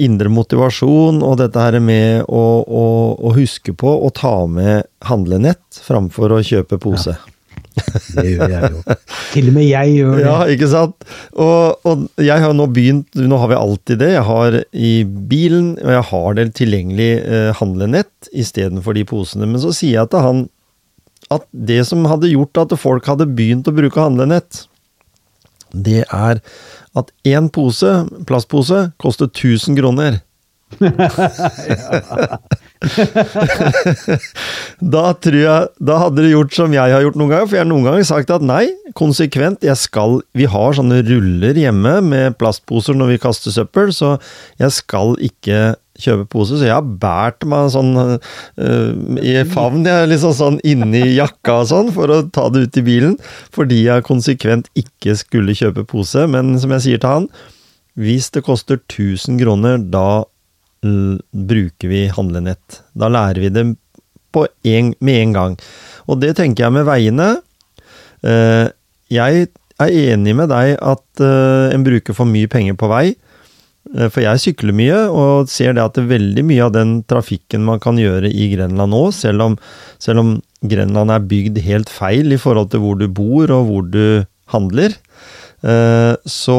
[0.06, 2.86] indre motivasjon og dette her med å, å,
[3.18, 7.16] å huske på å ta med handlenett framfor å kjøpe pose.
[7.18, 7.39] Ja.
[8.16, 8.96] Det gjør jeg jo.
[9.34, 10.24] Til og med jeg gjør det.
[10.26, 11.08] Ja, ikke sant?
[11.34, 14.12] Og, og, jeg har nå begynt Nå har vi alltid det.
[14.16, 19.50] Jeg har i bilen, og jeg har det tilgjengelig eh, handlenett istedenfor de posene.
[19.50, 20.48] Men så sier jeg til han
[21.30, 24.64] at det som hadde gjort at folk hadde begynt å bruke handlenett,
[25.70, 26.40] det er
[26.98, 27.92] at én pose,
[28.26, 30.18] plastpose, koster 1000 kroner.
[34.94, 37.66] da tror jeg Da hadde dere gjort som jeg har gjort noen ganger, for jeg
[37.66, 42.38] har noen ganger sagt at nei, konsekvent, jeg skal Vi har sånne ruller hjemme med
[42.40, 44.10] plastposer når vi kaster søppel, så
[44.62, 45.60] jeg skal ikke
[46.00, 48.16] kjøpe pose, så jeg har båret meg sånn uh,
[49.20, 52.88] i favn, jeg, liksom sånn inni jakka og sånn, for å ta det ut i
[52.88, 53.20] bilen,
[53.56, 56.24] fordi jeg konsekvent ikke skulle kjøpe pose.
[56.32, 57.28] Men som jeg sier til han,
[58.00, 60.24] hvis det koster 1000 kroner, da
[60.82, 62.82] bruker vi handlenett.
[62.96, 65.56] Da lærer vi det en, med en gang.
[66.08, 67.30] Og det tenker jeg med veiene.
[68.26, 68.68] Eh,
[69.10, 69.48] jeg
[69.80, 73.06] er enig med deg at eh, en bruker for mye penger på vei.
[73.96, 77.00] Eh, for jeg sykler mye, og ser det at det er veldig mye av den
[77.10, 79.60] trafikken man kan gjøre i Grenland nå, selv om,
[80.02, 80.36] selv om
[80.70, 84.96] Grenland er bygd helt feil i forhold til hvor du bor og hvor du handler,
[86.26, 86.58] så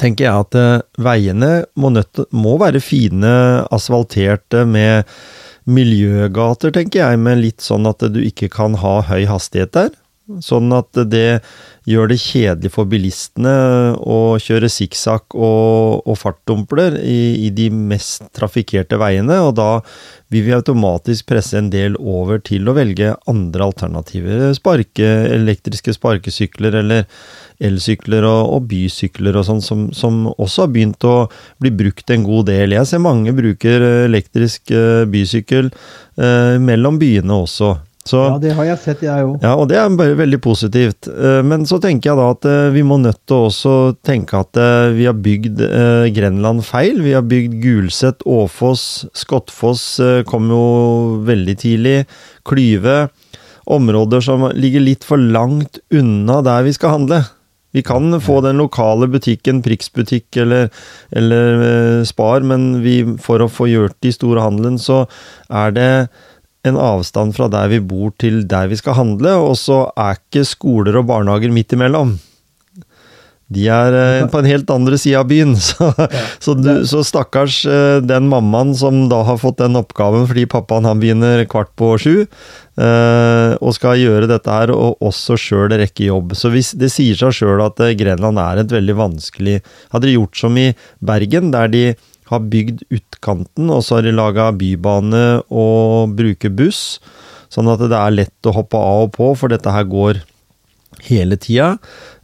[0.00, 3.32] tenker jeg at uh, veiene må, nødt, må, være fine,
[3.72, 5.08] asfalterte med
[5.70, 9.92] miljøgater, tenker jeg, med litt sånn at du ikke kan ha høy hastighet der.
[10.44, 11.40] Sånn at det
[11.88, 13.52] gjør det kjedelig for bilistene
[13.98, 19.70] å kjøre sikksakk og, og fartdumpler i, i, de mest trafikkerte veiene, og da
[20.30, 24.46] vil vi automatisk presse en del over til å velge andre alternativer.
[24.54, 27.08] Sparke, elektriske sparkesykler eller
[27.60, 31.28] elsykler og, og bysykler og sånn, som, som, også har begynt å
[31.60, 32.74] bli brukt en god del.
[32.76, 37.76] Jeg ser mange bruker elektrisk uh, bysykkel uh, mellom byene også.
[38.10, 39.42] Så, ja, det har jeg sett, jeg òg.
[39.44, 41.06] Ja, og det er bare veldig positivt.
[41.12, 43.74] Uh, men så tenker jeg da at vi må nødt til å også
[44.06, 44.56] tenke at
[44.96, 45.60] vi har bygd
[46.16, 47.02] Grenland feil.
[47.04, 48.86] Vi har bygd Gulset, Åfoss,
[49.20, 49.84] Skottfoss
[50.30, 50.64] kom jo
[51.28, 51.98] veldig tidlig.
[52.48, 53.02] Klyve.
[53.70, 57.20] Områder som ligger litt for langt unna der vi skal handle.
[57.76, 60.70] Vi kan få den lokale butikken, Prix-butikk eller,
[61.14, 65.04] eller uh, Spar, men vi, for å få gjort de store handelen, så
[65.46, 65.92] er det
[66.66, 70.48] en avstand fra der vi bor til der vi skal handle, og så er ikke
[70.48, 72.18] skoler og barnehager midt imellom.
[73.50, 75.56] De er eh, på en helt andre sida av byen.
[75.70, 75.90] Så,
[76.42, 80.86] så, du, så, stakkars eh, den mammaen som da har fått den oppgaven fordi pappaen
[80.86, 86.06] han begynner kvart på sju, eh, og skal gjøre dette her, og også sjøl rekke
[86.08, 86.36] jobb.
[86.38, 89.58] Så hvis, det sier seg sjøl at Grenland er et veldig vanskelig
[89.90, 90.70] Hadde de gjort som i
[91.02, 91.84] Bergen, der de
[92.30, 97.00] har bygd utkanten, og så har de laga bybane og bruker buss,
[97.50, 100.22] sånn at det er lett å hoppe av og på, for dette her går
[101.08, 101.74] hele tida.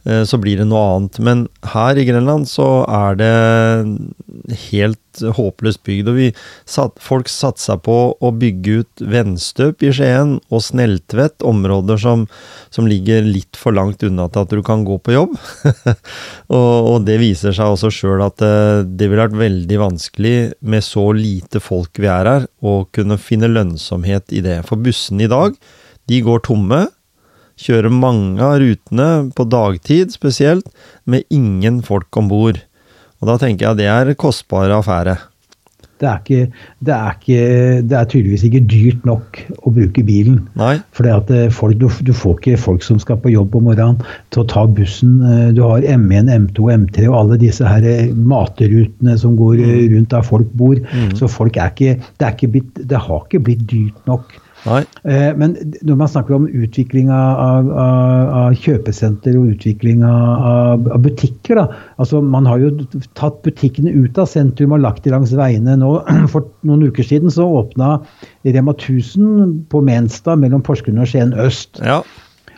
[0.07, 1.19] Eh, så blir det noe annet.
[1.23, 3.33] Men her i Grenland så er det
[4.69, 6.11] helt håpløst bygd.
[6.11, 6.27] Og vi,
[7.03, 12.27] folk satsa på å bygge ut Venstøp i Skien og Sneltvedt, områder som,
[12.73, 15.35] som, ligger litt for langt unna til at du kan gå på jobb.
[16.55, 20.37] og, og, det viser seg også sjøl at det, eh, det ville vært veldig vanskelig
[20.61, 24.61] med så lite folk vi er her, å kunne finne lønnsomhet i det.
[24.69, 25.57] For bussene i dag,
[26.07, 26.85] de går tomme
[27.57, 30.69] kjører mange av rutene, på dagtid spesielt,
[31.05, 32.61] med ingen folk om bord.
[33.21, 35.17] Og da tenker jeg det er kostbare affære.
[35.97, 36.51] Det er, ikke,
[36.85, 37.45] det, er ikke,
[37.89, 40.43] det er, tydeligvis ikke dyrt nok å bruke bilen.
[40.93, 43.97] For eh, du, du, får ikke folk som skal på jobb om morgenen
[44.29, 45.15] til å ta bussen.
[45.25, 49.71] Eh, du har M1, M2, M3 og alle disse her eh, matrutene som går mm.
[49.95, 50.77] rundt der folk bor.
[50.77, 51.15] Mm.
[51.17, 55.31] Så folk er ikke, det, er ikke blitt, det har ikke blitt dyrt nok Eh,
[55.37, 55.53] men
[55.85, 61.67] når man snakker om utvikling av, av, av kjøpesenter og utvikling av, av, butikker da,
[62.01, 62.71] altså Man har jo
[63.17, 65.77] tatt butikkene ut av sentrum og lagt de langs veiene.
[65.79, 65.93] nå.
[66.33, 67.97] For noen uker siden så åpna
[68.47, 71.81] Rema 1000 på Menstad mellom Porsgrunn og Skien øst.
[71.83, 72.01] Ja.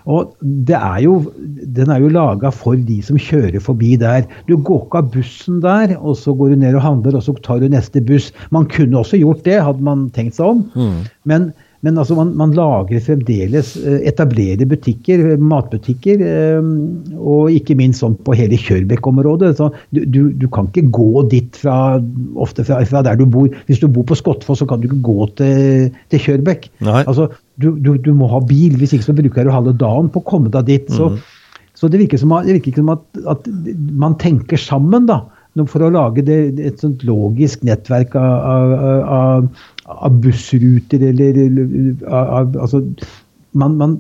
[0.09, 1.31] Og er jo,
[1.75, 4.25] Den er jo laga for de som kjører forbi der.
[4.47, 7.35] Du går ikke av bussen der, og så går du ned og handler, og så
[7.45, 8.31] tar du neste buss.
[8.49, 10.63] Man kunne også gjort det, hadde man tenkt seg om.
[10.73, 11.03] Mm.
[11.29, 11.51] Men
[11.85, 16.67] men altså man, man, lager fremdeles eh, etablerer butikker, matbutikker, eh,
[17.15, 19.53] og ikke minst sånn på hele Kjørbekk-området.
[19.95, 22.01] Du, du, du, kan ikke gå dit fra,
[22.35, 23.47] ofte fra, fra, der du bor.
[23.71, 26.67] Hvis du bor på Skottfoss, så kan du ikke gå til, til Kjørbekk.
[27.05, 27.29] Altså,
[27.63, 30.51] du, du, må ha bil, hvis ikke så bruker du halve dagen på å komme
[30.51, 30.91] deg dit.
[30.91, 31.65] Så, mm.
[31.79, 33.47] så det virker som, det virker som at, at,
[33.95, 35.23] man tenker sammen, da
[35.67, 38.73] for å lage det, et sånt logisk nettverk av, av,
[39.11, 39.47] av
[40.23, 42.83] bussruter eller, eller av, Altså
[43.57, 43.97] man, man,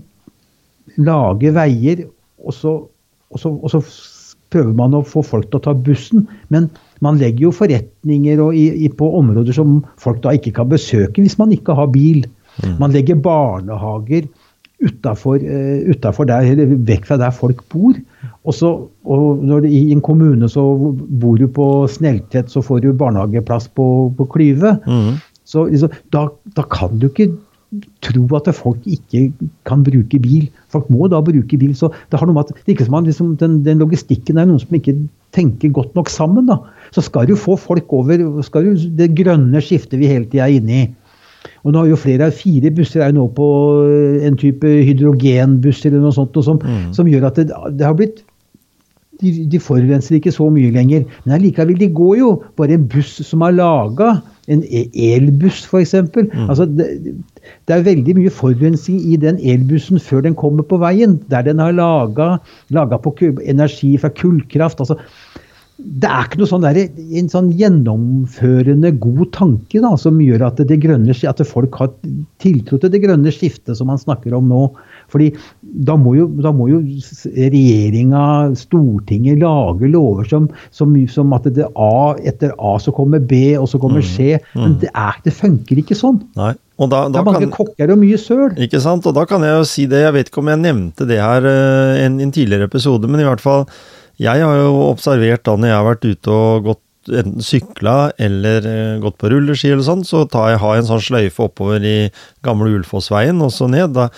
[0.99, 2.07] lager veier,
[2.43, 2.71] og så,
[3.29, 3.83] og, så, og så,
[4.49, 6.23] prøver man å få folk til å ta bussen.
[6.49, 6.65] Men
[7.05, 11.37] man legger jo forretninger i, i, på områder som folk da ikke kan besøke hvis
[11.37, 12.23] man ikke har bil.
[12.63, 12.79] Mm.
[12.81, 14.25] Man legger barnehager
[14.79, 17.93] utafor uh, der, eller vekk fra der folk bor.
[18.47, 18.71] Og, så,
[19.03, 20.63] og når det, I en kommune så
[21.21, 24.77] bor du på Snelltvedt, så får du barnehageplass på, på Klyve.
[24.87, 25.19] Mm.
[25.49, 27.31] Så liksom, da, da, kan du ikke
[28.05, 29.27] tro at folk ikke
[29.69, 30.47] kan bruke bil.
[30.73, 31.73] Folk må da bruke bil.
[31.77, 34.49] så Det har noe med at det ikke som at liksom, den, den, logistikken er
[34.49, 34.95] noen som ikke
[35.35, 36.49] tenker godt nok sammen.
[36.49, 36.59] da.
[36.95, 40.57] Så skal du få folk over skal du, det grønne skiftet vi hele tida er
[40.59, 40.87] inne i.
[41.63, 43.47] Og nå har jo flere av fire busser er jo nå på
[44.27, 46.91] en type hydrogenbuss eller noe sånt, som, mm.
[46.95, 47.47] som, gjør at det,
[47.79, 48.23] det har blitt
[49.19, 51.05] de, de, forurenser ikke så mye lenger.
[51.25, 55.95] Men allikevel, de går jo bare en buss som er laga en e- elbuss, f.eks.
[56.15, 56.47] Mm.
[56.47, 56.87] Altså, det,
[57.39, 61.19] det, er veldig mye forurensning i den elbussen før den kommer på veien.
[61.31, 64.81] Der den har laga på energi fra kullkraft.
[64.81, 64.97] altså
[65.79, 66.77] det er ikke noe sånn der,
[67.19, 71.93] en sånn gjennomførende god tanke da, som gjør at, det grønne, at folk har
[72.43, 74.65] tiltro til det grønne skiftet som man snakker om nå.
[75.13, 75.29] Fordi
[75.73, 76.79] da må jo, da må jo
[77.35, 78.23] regjeringa,
[78.59, 83.69] Stortinget, lage lover som, som, som at det A, etter A så kommer B, og
[83.71, 84.31] så kommer mm, C.
[84.55, 84.63] Mm.
[84.63, 86.19] Men det, er, det funker ikke sånn.
[86.39, 86.55] Nei.
[86.79, 88.53] Da, da det er mange kan, kokker og mye søl.
[88.63, 89.07] Ikke sant.
[89.09, 91.43] Og da kan jeg jo si det, jeg vet ikke om jeg nevnte det her
[91.43, 93.67] i uh, en, en tidligere episode, men i hvert fall
[94.19, 98.65] jeg har jo observert da når jeg har vært ute og gått enten sykla eller
[98.67, 101.85] eh, gått på rulleski eller sånn, så tar jeg, har jeg en sånn sløyfe oppover
[101.85, 101.97] i
[102.45, 103.95] gamle Ulfossveien og så ned.
[103.97, 104.09] Da.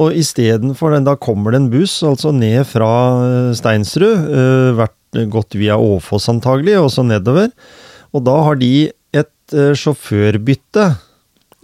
[0.00, 2.90] Og istedenfor den, da kommer det en buss altså ned fra
[3.24, 4.98] eh, Steinsrud, uh, vært,
[5.30, 7.52] gått via Åfoss antagelig, og så nedover.
[8.14, 8.72] Og da har de
[9.14, 10.88] et uh, sjåførbytte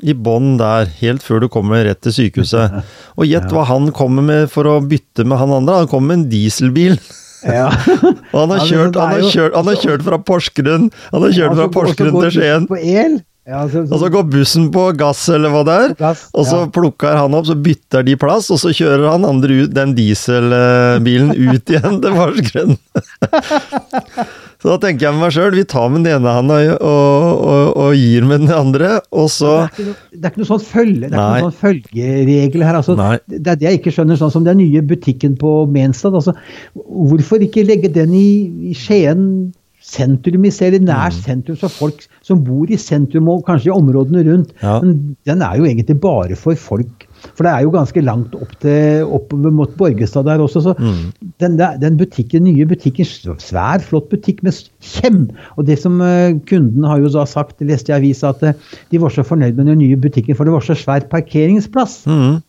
[0.01, 2.81] i bånn der, helt før du kommer rett til sykehuset.
[3.19, 5.83] Og gjett hva han kommer med for å bytte med han andre?
[5.83, 6.97] Han kommer med en dieselbil.
[7.47, 7.71] Ja.
[7.71, 11.57] og han har, kjørt, han, har kjørt, han har kjørt fra Porsgrunn Han har kjørt
[11.57, 13.21] fra Porsgrunn til Skien.
[13.49, 15.95] Ja, så, så, og så går bussen på gass, eller hva det er.
[15.99, 16.69] Gass, og så ja.
[16.77, 21.33] plukker han opp, så bytter de plass, og så kjører han andre ut, den dieselbilen
[21.35, 22.79] ut igjen til Porsgrunn.
[24.61, 27.71] Så da tenker jeg med meg sjøl, vi tar med den ene handa og, og,
[27.81, 30.51] og, gir med den andre, og så Det er ikke noe, det er ikke noe
[30.51, 32.81] sånn følge, sånn følgeregel her.
[32.83, 36.19] Altså, det er det jeg ikke skjønner, sånn som den nye butikken på Menstad.
[36.19, 36.37] Altså,
[36.77, 38.29] hvorfor ikke legge den i,
[38.69, 39.25] i Skien
[39.91, 41.23] sentrum, i stedet, nær Mm.
[41.25, 44.53] sentrum, så folk som bor i sentrum og kanskje i områdene rundt.
[44.63, 44.79] Ja.
[44.85, 47.07] Men den er jo egentlig bare for folk.
[47.37, 50.63] For det er jo ganske langt opp til opp mot Borgestad der også.
[50.65, 51.13] Så Mm.
[51.41, 53.05] den, den butikken, nye butikken,
[53.39, 55.29] svær, flott butikk med kjem.
[55.57, 58.53] Og det som eh, kunden har jo da sagt, det leste i avisa, at eh,
[58.91, 62.07] de var så fornøyd med den nye butikken, for det var så svær parkeringsplass.
[62.07, 62.41] Mm.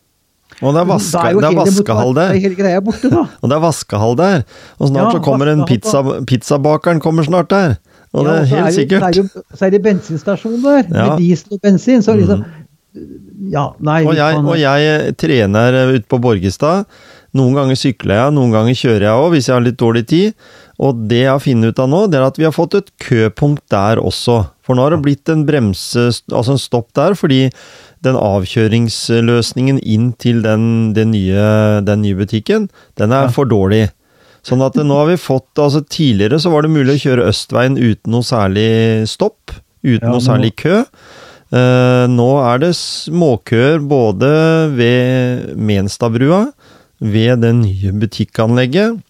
[0.62, 2.34] Og det er, vaske, det er vaskehall der.
[3.42, 4.42] Og det er vaskehall der.
[4.78, 7.74] Og snart Ja, så kommer en pizza, pizzabakeren kommer snart der.
[8.12, 9.00] Og det er helt jo- sikkert.
[9.00, 11.06] Så er, jo, så er det bensinstasjon der, Ja.
[11.08, 12.02] med diesel og bensin.
[12.04, 12.44] Så liksom
[13.52, 16.84] Ja, nei Og jeg, og jeg trener ute på Borgestad.
[17.32, 20.34] Noen ganger sykler jeg, noen ganger kjører jeg òg, hvis jeg har litt dårlig tid.
[20.82, 22.90] Og det jeg har funnet ut av nå, det er at vi har fått et
[23.00, 24.42] køpunkt der også.
[24.66, 27.46] For nå har det blitt en bremse, altså en stopp der, fordi
[28.04, 32.68] den avkjøringsløsningen inn til den, den, nye, den nye butikken,
[33.00, 33.86] den er for dårlig.
[34.42, 37.78] Sånn at nå har vi fått altså Tidligere så var det mulig å kjøre østveien
[37.78, 38.70] uten noe særlig
[39.08, 39.54] stopp.
[39.86, 40.82] Uten Ja, noe særlig kø.
[41.52, 44.32] Eh, nå er det småkøer både
[44.72, 46.46] ved Menstadbrua,
[47.02, 49.00] ved det nye butikkanlegget,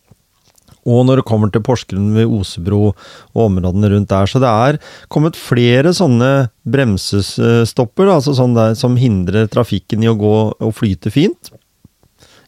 [0.83, 4.27] og når det kommer til Porsgrunn ved Osebro og områdene rundt der.
[4.27, 4.79] Så det er
[5.13, 11.13] kommet flere sånne bremsestopper altså sånn der, som hindrer trafikken i å gå og flyte
[11.15, 11.53] fint.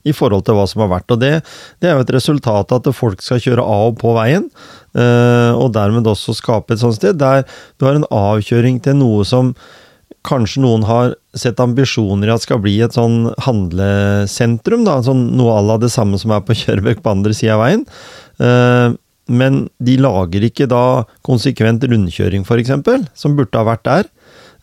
[0.05, 1.15] I forhold til hva som har vært.
[1.15, 1.31] Og det,
[1.81, 4.51] det er jo et resultat av at folk skal kjøre av og på veien.
[4.99, 7.47] eh, og dermed også skape et sånt sted der
[7.79, 9.55] du har en avkjøring til noe som
[10.25, 14.85] kanskje noen har sett ambisjoner i at skal bli et sånn handlesentrum.
[14.87, 17.65] da, sånn Noe à la det samme som er på Kjørbøk på andre sida av
[17.65, 17.85] veien.
[18.41, 18.97] Eh,
[19.35, 22.75] men de lager ikke da konsekvent rundkjøring, f.eks.,
[23.17, 24.11] som burde ha vært der.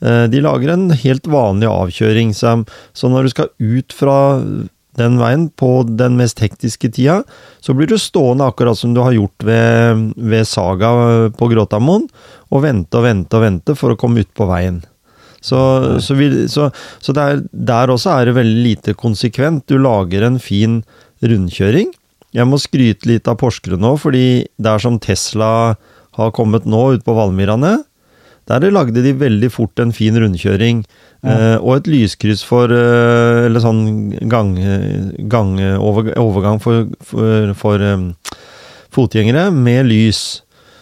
[0.01, 4.19] Eh, De lager en helt vanlig avkjøring, så når du skal ut fra
[4.99, 7.21] den veien på den mest hektiske tida,
[7.63, 10.91] så blir du stående akkurat som du har gjort ved, ved Saga
[11.37, 12.09] på Gråtamoen,
[12.51, 14.81] og vente og vente og vente for å komme ut på veien.
[15.41, 15.59] Så,
[16.05, 16.69] så, vi, så,
[17.01, 19.65] så der, der også er det veldig lite konsekvent.
[19.69, 20.81] Du lager en fin
[21.25, 21.89] rundkjøring.
[22.31, 25.75] Jeg må skryte litt av Porsgrunn nå, fordi der som Tesla
[26.17, 27.79] har kommet nå, ut på Valmyrane,
[28.49, 30.83] der lagde de veldig fort en fin rundkjøring.
[31.21, 34.55] Eh, og et lyskryss for eh, Eller sånn gang,
[35.29, 38.07] gang, over, overgang for, for, for um,
[38.89, 40.41] fotgjengere med lys.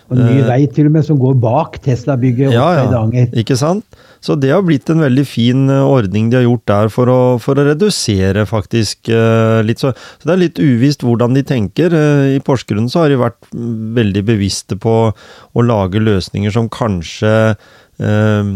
[0.09, 3.25] Og ny Eh, vei til og med som går bak Tesla-bygget Ja, i ja.
[3.43, 3.83] Ikke sant?
[4.25, 7.19] Så det har blitt en veldig fin eh, ordning de har gjort der for å,
[7.41, 11.95] for å redusere faktisk eh, litt så, så det er litt uvisst hvordan de tenker.
[11.95, 13.51] Eh, I Porsgrunn så har de vært
[13.99, 18.53] veldig bevisste på å lage løsninger som kanskje eh,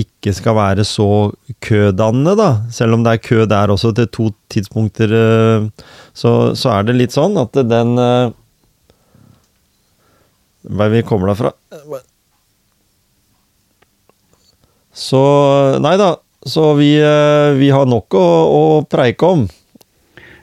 [0.00, 1.08] ikke skal være så
[1.66, 2.50] kødannende, da.
[2.70, 5.10] Selv om det er kø der også til to tidspunkter,
[6.14, 8.30] så, så er det litt sånn at den eh,
[10.68, 11.52] er vi kommer da fra?
[15.00, 15.22] Så
[15.80, 16.16] Nei da.
[16.46, 19.42] Så vi, eh, vi har nok å, å preike om.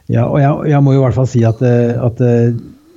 [0.08, 2.52] Ja, og jeg, jeg må jo i hvert fall si at, eh, at eh,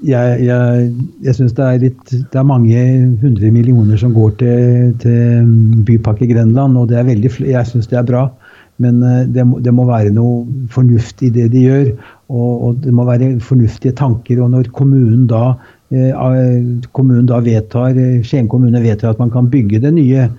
[0.05, 0.91] jeg, jeg,
[1.25, 2.85] jeg syns det er litt Det er mange
[3.21, 7.89] hundre millioner som går til, til mm, Bypakke Grenland, og det er veldig, jeg syns
[7.89, 8.29] det er bra.
[8.81, 11.91] Men det må, det må være noe fornuft i det de gjør,
[12.33, 14.41] og, og det må være fornuftige tanker.
[14.41, 15.51] Og når kommunen da,
[15.93, 16.15] eh,
[16.97, 20.31] kommunen da vedtar, Skien kommune vedtar at man kan bygge det nye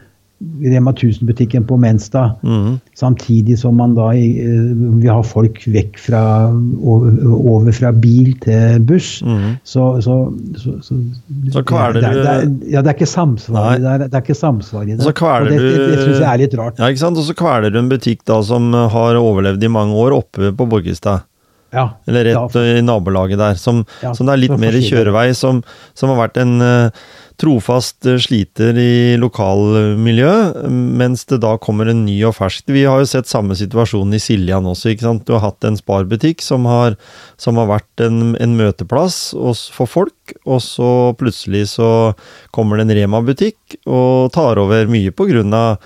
[0.63, 2.79] Rema 1000-butikken på Menstad, Mm.
[2.97, 6.21] Samtidig som man da Vi vil ha folk vekk fra
[6.81, 9.21] over, fra bil til buss.
[9.25, 9.57] Mm.
[9.63, 10.15] Så, så,
[10.57, 10.97] så, så,
[11.53, 13.87] Så kveler det, det, du- det, er- Ja, det er ikke samsvar i det.
[13.91, 15.01] er- Det ikke samsvar i det.
[15.05, 16.79] Så kveler og det, det, det syns jeg er litt rart.
[16.79, 17.17] Ja, ikke sant?
[17.17, 20.69] Og så kveler du en butikk da som har overlevd i mange år oppe på
[20.69, 21.23] Borgestad.
[21.73, 23.53] Ja, Eller rett ja, i nabolaget der.
[23.55, 25.63] Som, Ja, som det er litt mer i kjørevei, som,
[25.95, 26.89] som har vært en eh,
[27.39, 30.31] trofast eh, sliter i lokalmiljø,
[30.69, 32.67] mens det da kommer en ny og fersk.
[32.73, 34.91] Vi har jo sett samme situasjon i Siljan også.
[34.93, 35.25] ikke sant?
[35.27, 36.97] Du har hatt en Spar-butikk som, har-
[37.41, 39.31] som har vært en, en møteplass
[39.73, 41.91] for folk, og så plutselig så
[42.51, 45.77] kommer det en Rema-butikk og tar over mye på grunn av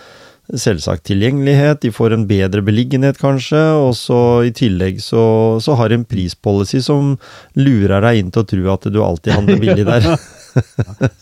[0.45, 5.23] selvsagt tilgjengelighet, de får en bedre beliggenhet kanskje, og så i tillegg så,
[5.57, 7.15] så har de en prispolicy som
[7.57, 10.05] lurer deg inn til å tro at du alltid handler billig der.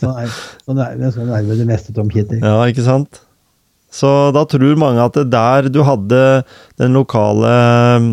[0.02, 2.42] sånn, er, sånn, er, sånn vel det meste, Tom Kitty.
[2.44, 3.24] Ja, ikke sant?
[3.94, 6.22] Så da tror mange at det der du hadde
[6.82, 7.52] den lokale
[8.02, 8.08] mm,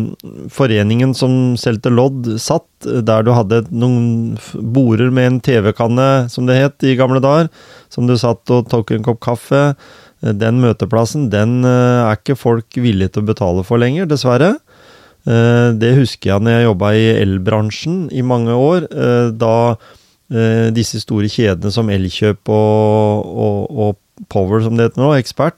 [0.53, 4.37] foreningen som solgte lodd, satt, der du hadde noen
[4.75, 7.49] borer med en TV-kanne, som det het i gamle dager,
[7.89, 9.63] som du satt og tok en kopp kaffe,
[10.21, 14.53] eh, den møteplassen, den eh, er ikke folk villige til å betale for lenger, dessverre.
[15.25, 18.85] Eh, det husker jeg når jeg jobba i elbransjen i mange år.
[19.33, 19.55] Da
[20.71, 25.57] disse store kjedene som Elkjøp og, og, og Power, som det heter nå, ekspert,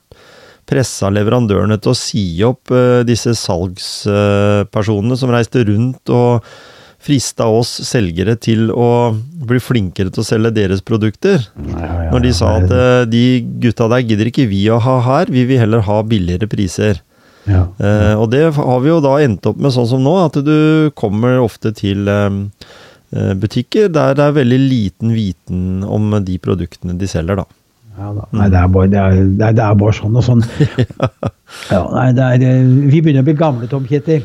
[0.69, 6.45] pressa leverandørene til å si opp uh, disse salgspersonene som reiste rundt og
[7.03, 9.11] frista oss selgere til å
[9.43, 11.43] bli flinkere til å selge deres produkter.
[11.59, 13.25] Ja, ja, ja, Når de sa at uh, de
[13.63, 17.03] gutta der gidder ikke vi å ha her, vi vil heller ha billigere priser.
[17.43, 20.91] Eh, og det har vi jo da endt opp med sånn som nå, at du
[20.95, 22.07] kommer ofte til
[23.37, 27.45] butikker der det er veldig liten viten om de produktene de selger, da.
[27.93, 30.41] Ja, nei, det er, bare, det, er, det, er, det er, bare, sånn og sånn.
[31.73, 34.23] ja, nei, er, eh, vi begynner å bli gamle, Tom Kjetil.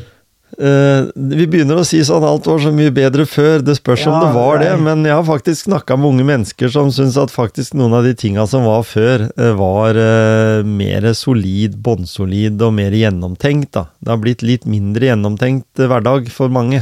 [0.59, 3.61] Uh, vi begynner å si sånn alt var så mye bedre før.
[3.63, 6.73] Det spørs ja, om det var det, men jeg har faktisk snakka med unge mennesker
[6.73, 11.11] som syns at faktisk noen av de tinga som var før, uh, var uh, mer
[11.15, 13.75] solid, bånnsolid og mer gjennomtenkt.
[13.77, 13.85] da.
[14.01, 16.81] Det har blitt litt mindre gjennomtenkt hverdag for mange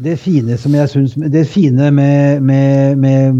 [0.00, 3.34] det fine som jeg synes, det fine med, med, med,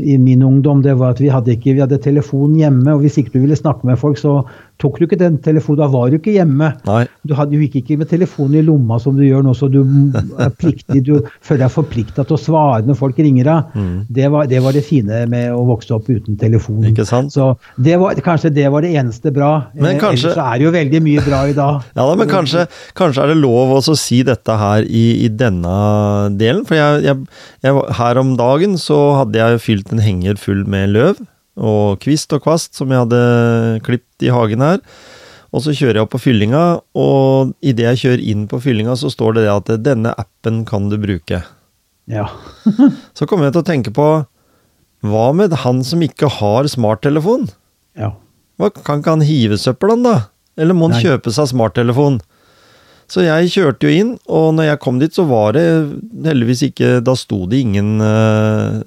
[0.00, 2.92] i min ungdom, det var at vi hadde ikke vi hadde telefon hjemme.
[2.92, 4.42] og Hvis ikke du ville snakke med folk, så
[4.82, 5.80] tok du ikke den telefonen.
[5.82, 6.70] Da var du ikke hjemme.
[6.86, 7.02] Nei.
[7.26, 10.52] Du, hadde, jo ikke med telefonen i lomma som du gjør nå, så du er
[10.54, 11.14] pliktig, du
[11.44, 13.72] føler deg forplikta til å svare når folk ringer deg.
[13.74, 13.94] Mm.
[14.18, 16.82] Det, var, det, var, det fine med å vokse opp uten telefon.
[16.90, 17.34] Ikke sant?
[17.34, 19.52] Så det var, Kanskje det var det eneste bra.
[19.74, 21.88] Men eh, kanskje, Ellers er det jo veldig mye bra i dag.
[21.94, 22.66] Ja, da, men kanskje,
[22.98, 25.78] kanskje er det lov å si dette her i, i denne
[26.38, 26.64] delen.
[26.68, 27.24] For jeg, jeg,
[27.64, 31.24] jeg, her om dagen så hadde jeg fylt en henger full med løv
[31.58, 33.22] og kvist og kvast som jeg hadde
[33.86, 34.82] klipt i hagen her.
[35.48, 36.64] Og så kjører jeg opp på fyllinga,
[36.98, 40.90] og idet jeg kjører inn på fyllinga, så står det det at denne appen kan
[40.92, 41.40] du bruke.
[42.08, 42.26] Ja.
[43.16, 44.08] så kommer jeg til å tenke på
[45.06, 47.46] hva med han som ikke har smarttelefon?
[47.98, 48.12] Ja.
[48.58, 50.28] Hva, kan ikke han hive søppelen, da?
[50.58, 51.04] Eller må han Nei.
[51.06, 52.18] kjøpe seg smarttelefon?
[53.08, 55.64] Så jeg kjørte jo inn, og når jeg kom dit, så var det
[56.26, 58.84] heldigvis ikke Da sto det ingen uh,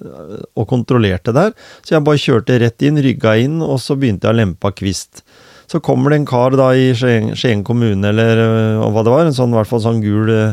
[0.54, 1.56] og kontrollerte der.
[1.82, 4.78] Så jeg bare kjørte rett inn, rygga inn, og så begynte jeg å lempe av
[4.78, 5.24] kvist.
[5.72, 9.36] Så kommer det en kar da i Skien kommune, eller uh, hva det var, en
[9.36, 10.52] sånn, i hvert fall sånn gul, uh,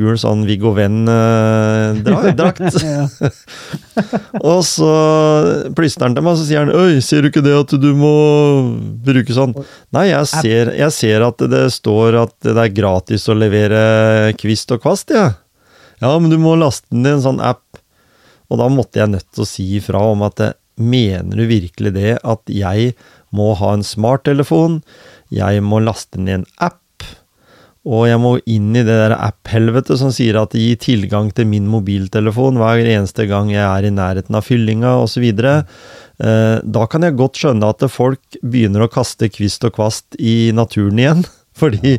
[0.00, 2.62] gul sånn Viggo Venn-drakt.
[4.54, 4.94] og så
[5.76, 7.90] plystrer han til meg, og så sier han Øy, ser du ikke det at du
[7.98, 8.14] må
[9.04, 9.52] bruke sånn?
[9.92, 14.72] Nei, jeg ser, jeg ser at det står at det er gratis å levere kvist
[14.72, 15.28] og kvast, jeg.
[15.28, 16.08] Ja.
[16.08, 17.66] ja, men du må laste den i en sånn app.
[18.48, 20.40] Og da måtte jeg nødt til å si ifra om at
[20.80, 22.94] mener du virkelig det at jeg
[23.34, 24.80] må ha en smarttelefon,
[25.34, 26.80] jeg må laste ned en app,
[27.84, 31.50] og jeg må inn i det der app-helvetet som sier at det gir tilgang til
[31.50, 35.26] min mobiltelefon hver eneste gang jeg er i nærheten av fyllinga osv.
[35.28, 40.48] Eh, da kan jeg godt skjønne at folk begynner å kaste kvist og kvast i
[40.56, 41.26] naturen igjen.
[41.60, 41.98] Fordi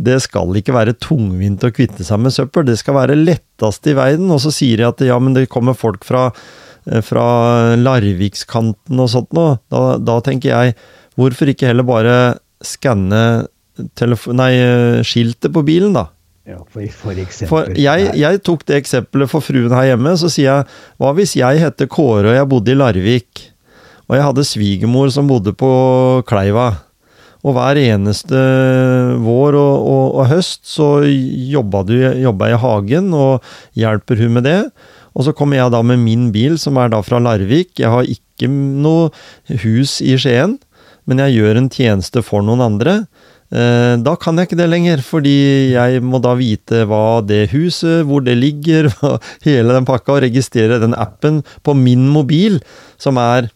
[0.00, 3.96] det skal ikke være tungvint å kvitte seg med søppel, det skal være lettest i
[3.98, 4.30] verden.
[4.32, 6.30] Og så sier de at ja, men det kommer folk fra,
[7.06, 7.26] fra
[7.80, 9.58] Larvikskanten og sånt noe.
[9.72, 10.74] Da, da tenker jeg,
[11.18, 12.16] hvorfor ikke heller bare
[12.64, 13.24] skanne
[14.36, 14.52] nei,
[15.06, 16.08] skiltet på bilen, da.
[16.44, 17.48] Ja, for, for eksempel.
[17.48, 20.12] For jeg, jeg, tok det eksempelet for fruen her hjemme.
[20.20, 20.66] Så sier jeg
[21.00, 23.46] hva hvis jeg heter Kåre og jeg bodde i Larvik,
[24.04, 25.70] og jeg hadde svigermor som bodde på
[26.28, 26.74] Kleiva.
[27.44, 28.40] Og hver eneste
[29.20, 34.38] vår og, og, og høst så jobba, du, jobba jeg i hagen og hjelper hun
[34.38, 34.60] med det.
[35.14, 37.76] Og så kommer jeg da med min bil, som er da fra Larvik.
[37.78, 39.10] Jeg har ikke noe
[39.62, 40.58] hus i Skien,
[41.06, 43.04] men jeg gjør en tjeneste for noen andre.
[43.54, 45.36] Eh, da kan jeg ikke det lenger, fordi
[45.74, 48.90] jeg må da vite hva det huset, hvor det ligger,
[49.46, 52.58] hele den pakka, og registrere den appen på min mobil,
[52.98, 53.52] som er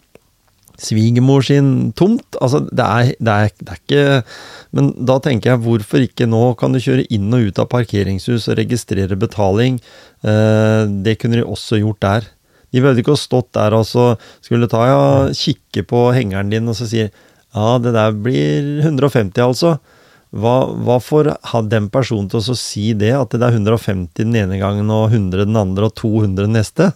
[0.78, 2.38] svigermor sin tomt.
[2.40, 6.42] Altså, det er, det, er, det er, ikke Men da tenker jeg, hvorfor ikke nå
[6.60, 9.80] kan du kjøre inn og ut av parkeringshus og registrere betaling?
[10.22, 12.28] Eh, det kunne de også gjort der.
[12.68, 14.10] De behøvde ikke å stått der og så
[14.44, 19.40] skulle ta ja, kikke på hengeren din og så sier ja, det der blir 150,
[19.40, 19.78] altså.
[20.36, 21.30] Hva, hva får
[21.72, 25.46] den personen til å si det, at det er 150 den ene gangen og 100
[25.48, 26.90] den andre og 200 den neste?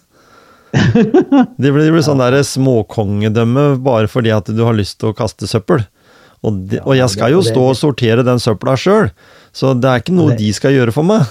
[1.61, 5.17] Det blir, de blir sånn der småkongedømme bare fordi at du har lyst til å
[5.17, 5.85] kaste søppel.
[6.43, 9.13] Og, de, og jeg skal jo stå og sortere den søpla sjøl,
[9.55, 11.23] så det er ikke noe de skal gjøre for meg.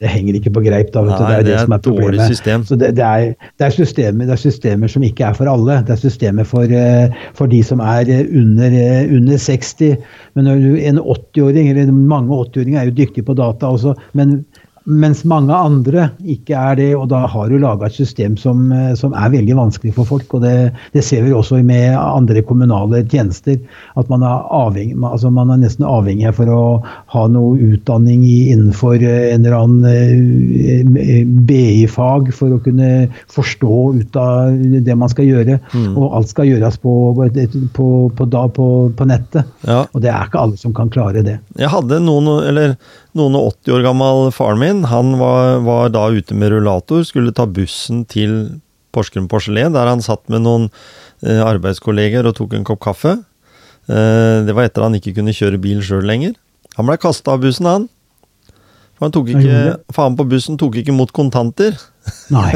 [0.00, 0.90] det henger ikke på greip.
[0.92, 1.26] da, vet Nei, du.
[1.26, 2.32] Det er det det, er som er problemet.
[2.32, 2.64] system.
[2.66, 5.78] Så det, det, er, det, er systemer, det er systemer som ikke er for alle.
[5.86, 9.94] Det er systemer for, eh, for de som er eh, under, eh, under 60.
[10.34, 14.40] Men når du, en 80-åring, eller mange 80-åringer er jo dyktige på data også, men
[14.86, 18.94] mens mange andre ikke er det, og da har du laga et system som, eh,
[18.98, 20.34] som er veldig vanskelig for folk.
[20.34, 23.58] og Det, det ser vi også med andre kommunale tjenester.
[23.98, 26.62] At man er, avhengig, altså man er nesten avhengig for å
[27.14, 33.80] ha noe utdanning i, innenfor eh, en eller annen eh, BI-fag for å kunne forstå
[33.98, 34.54] ut av
[34.86, 35.58] det man skal gjøre.
[35.96, 36.94] Og alt skal gjøres på,
[37.74, 39.50] på, på, da, på, på nettet.
[39.66, 39.82] Ja.
[39.90, 41.40] Og det er ikke alle som kan klare det.
[41.58, 42.76] Jeg hadde noen, eller
[43.18, 44.84] noen og 80 år gammel faren min.
[44.90, 48.60] Han var, var da ute med rullator, skulle ta bussen til
[48.96, 50.70] Porsgrunn Porselen, der han satt med noen
[51.24, 53.18] eh, arbeidskolleger og tok en kopp kaffe.
[53.86, 56.36] Eh, det var etter han ikke kunne kjøre bil sjøl lenger.
[56.78, 57.88] Han blei kasta av bussen, han.
[58.96, 59.60] For han tok ikke,
[59.92, 61.76] faen på bussen tok ikke imot kontanter.
[62.32, 62.54] Nei.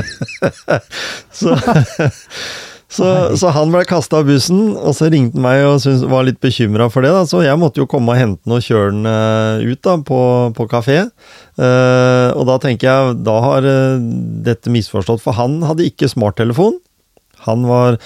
[1.40, 1.52] Så,
[2.91, 3.07] så,
[3.38, 6.41] så han ble kasta av bussen, og så ringte han meg og syntes, var litt
[6.43, 7.12] bekymra for det.
[7.14, 7.22] Da.
[7.28, 10.20] Så jeg måtte jo komme og hente han og kjøre han eh, ut da, på,
[10.57, 11.05] på kafé.
[11.61, 14.01] Uh, og da tenker jeg, da har uh,
[14.47, 16.78] dette misforstått, for han hadde ikke smarttelefon.
[17.47, 17.99] Han var,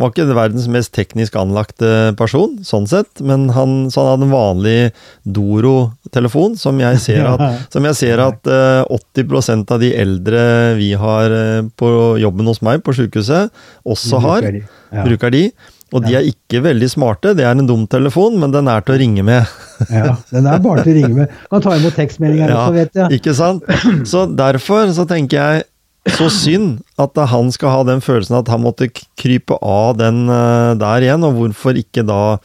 [0.00, 4.34] var ikke verdens mest teknisk anlagte person, sånn sett, men han, så han hadde en
[4.34, 4.76] vanlig
[5.24, 10.46] Doro-telefon, som jeg ser at, som jeg ser at uh, 80% av de eldre
[10.80, 13.52] vi har uh, på jobben hos meg på sykehuset,
[13.84, 14.46] også har.
[14.46, 15.04] Bruker de, ja.
[15.06, 15.44] Bruker de.
[15.90, 17.32] Og de er ikke veldig smarte.
[17.34, 19.50] Det er en dum telefon, men den er til å ringe med.
[19.90, 21.36] Ja, den er bare til å ringe med.
[21.50, 23.20] Kan ta imot tekstmeldinger også, vet jeg.
[23.20, 23.64] Ikke sant?
[24.06, 25.64] Så derfor så tenker jeg
[26.08, 28.88] så synd at han skal ha den følelsen at han måtte
[29.20, 32.38] krype av den eh, der igjen, og hvorfor ikke da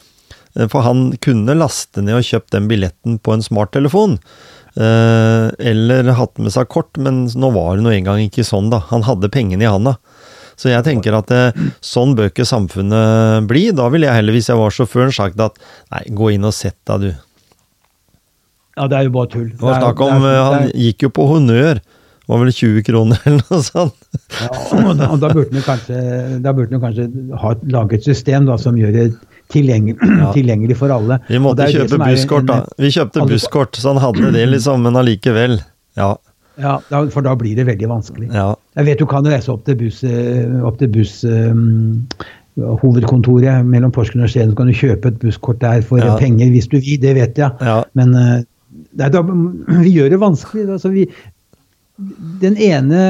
[0.56, 4.18] eh, For han kunne laste ned og kjøpt den billetten på en smarttelefon.
[4.76, 8.82] eh, Eller hatt med seg kort, men nå var det nå engang ikke sånn, da.
[8.92, 9.96] Han hadde pengene i handa.
[10.56, 11.28] Så jeg tenker at
[11.84, 13.66] sånn bør ikke samfunnet bli.
[13.76, 15.58] Da ville jeg heller, hvis jeg var sjåføren, sagt at
[15.92, 17.10] nei, gå inn og sett deg, du.
[18.76, 19.50] Ja, det er jo bare tull.
[19.52, 21.80] Det var snakk om Han gikk jo på honnør.
[22.26, 23.94] Det var vel 20 kroner eller noe sånt.
[24.40, 24.48] Ja,
[24.82, 25.98] og da, og da burde man kanskje,
[26.42, 27.04] burde den kanskje
[27.38, 29.04] ha, lage et system da, som gjør det
[29.54, 29.94] tilgjengelig,
[30.34, 31.20] tilgjengelig for alle.
[31.30, 32.56] Vi måtte kjøpe busskort, da.
[32.82, 35.60] Vi kjøpte alle- busskort, så han hadde det, liksom, men allikevel.
[35.96, 36.16] Ja.
[36.58, 36.78] Ja,
[37.12, 38.30] for da blir det veldig vanskelig.
[38.34, 38.48] ja.
[38.76, 42.02] Jeg vet du kan reise opp til buss, eh, opp til buss um,
[42.56, 46.16] hovedkontoret mellom Porsgrunn og Skien, så kan du kjøpe et busskort der for Ja.
[46.20, 47.50] penger hvis du vil, det vet jeg.
[47.60, 47.82] Ja.
[47.94, 48.42] Men eh,
[48.96, 49.22] nei, da,
[49.84, 50.66] vi gjør det vanskelig.
[50.78, 51.06] Altså vi,
[51.96, 53.00] den ene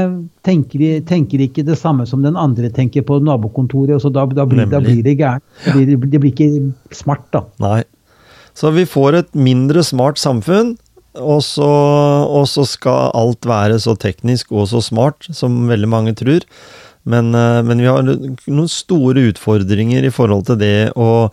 [0.47, 4.47] tenker, tenker ikke det samme som den andre tenker på nabokontoret, og så da, da,
[4.47, 5.45] blir, da blir det gærent.
[5.75, 7.43] Det det blir ikke smart, da.
[7.63, 7.81] Nei.
[8.57, 10.77] Så vi får et mindre smart samfunn,
[11.17, 16.15] og så, og så skal alt være så teknisk og så smart som veldig mange
[16.17, 16.45] tror.
[17.07, 21.29] Men, eh, men vi har noen store utfordringer i forhold til det å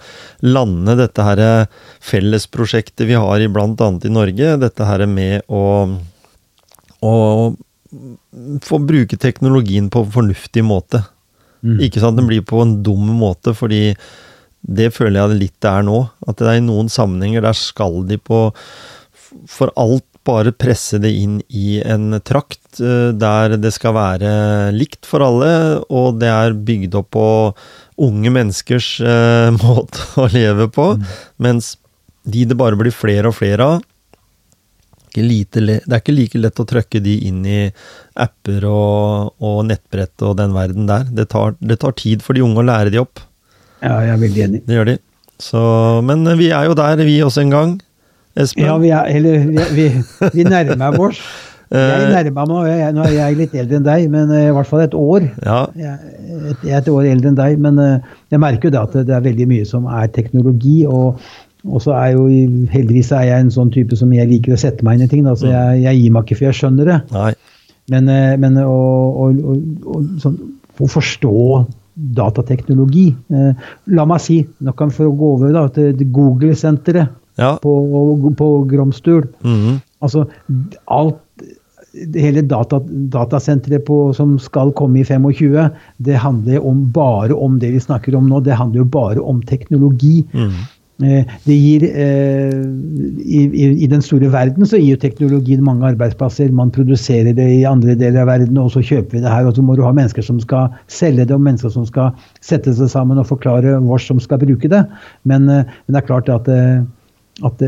[0.45, 1.41] lande dette her
[2.03, 4.57] fellesprosjektet vi har i annet i Norge.
[4.61, 5.63] Dette her med å,
[7.03, 7.15] å
[8.65, 11.03] få bruke teknologien på en fornuftig måte.
[11.63, 11.77] Mm.
[11.85, 13.91] Ikke sånn at den blir på en dum måte, fordi
[14.63, 15.99] det føler jeg det litt det er nå.
[16.27, 18.47] At det er i noen sammenhenger der skal de på
[19.49, 24.33] For alt bare presse det inn i en trakt eh, der det skal være
[24.75, 27.27] likt for alle, og det er bygd opp på
[28.03, 30.93] unge menneskers eh, måte å leve på,
[31.43, 31.75] mens
[32.23, 33.83] de det bare blir flere og flere av,
[35.13, 37.59] ikke lite det er ikke like lett å trykke de inn i
[38.19, 41.05] apper og, og nettbrett og den verden der.
[41.13, 43.21] Det tar, det tar tid for de unge å lære de opp.
[43.83, 44.61] Ja, jeg er veldig enig.
[44.67, 44.97] Det gjør de.
[45.43, 45.61] Så,
[46.07, 47.73] men vi er jo der, vi også en gang.
[48.39, 48.65] Espen?
[48.65, 49.87] Ja, vi, er, eller, vi, vi,
[50.39, 51.23] vi nærmer oss.
[51.73, 54.67] Jeg nærmer meg jeg, nå er jeg litt eldre enn deg, men eh, i hvert
[54.69, 55.23] fall et år.
[55.41, 55.95] Ja, Jeg,
[56.51, 58.97] et- jeg er et år eldre enn deg, men eh, jeg merker jo det at
[59.07, 60.83] det er veldig mye som er teknologi.
[60.85, 61.17] og
[61.63, 62.25] og så er jo,
[62.73, 65.23] heldigvis er jeg en sånn type som jeg liker å sette meg inn i ting.
[65.23, 66.99] Da, så jeg, jeg gir meg ikke før jeg skjønner det.
[67.15, 67.31] nei.
[67.91, 69.55] Men, eh, men å, å, å,
[69.91, 70.37] å, sånn,
[70.79, 71.33] å forstå
[72.15, 77.55] datateknologi eh, La meg si, nå kan vi gå over da, til Google-senteret Ja.
[77.57, 77.73] på,
[78.37, 79.27] på Gromstul.
[79.43, 80.27] mhm, Altså
[80.91, 81.19] alt
[82.15, 82.79] hele data,
[83.13, 85.69] datasenteret på, som skal komme i 25,
[86.03, 88.39] det handler om, bare om det vi snakker om nå.
[88.43, 90.23] Det handler jo bare om teknologi.
[90.33, 90.63] mhm.
[91.03, 92.63] Eh, Det gir, eh,
[93.23, 93.41] i,
[93.83, 96.51] i, den store verden så gir jo teknologien mange arbeidsplasser.
[96.55, 99.47] Man produserer det i andre deler av verden, og så kjøper vi det her.
[99.49, 102.73] Og så må du ha mennesker som skal selge det, og mennesker som skal sette
[102.77, 104.85] seg sammen og forklare oss som skal bruke det.
[105.27, 106.47] Men, eh, men det er klart at,
[107.43, 107.67] at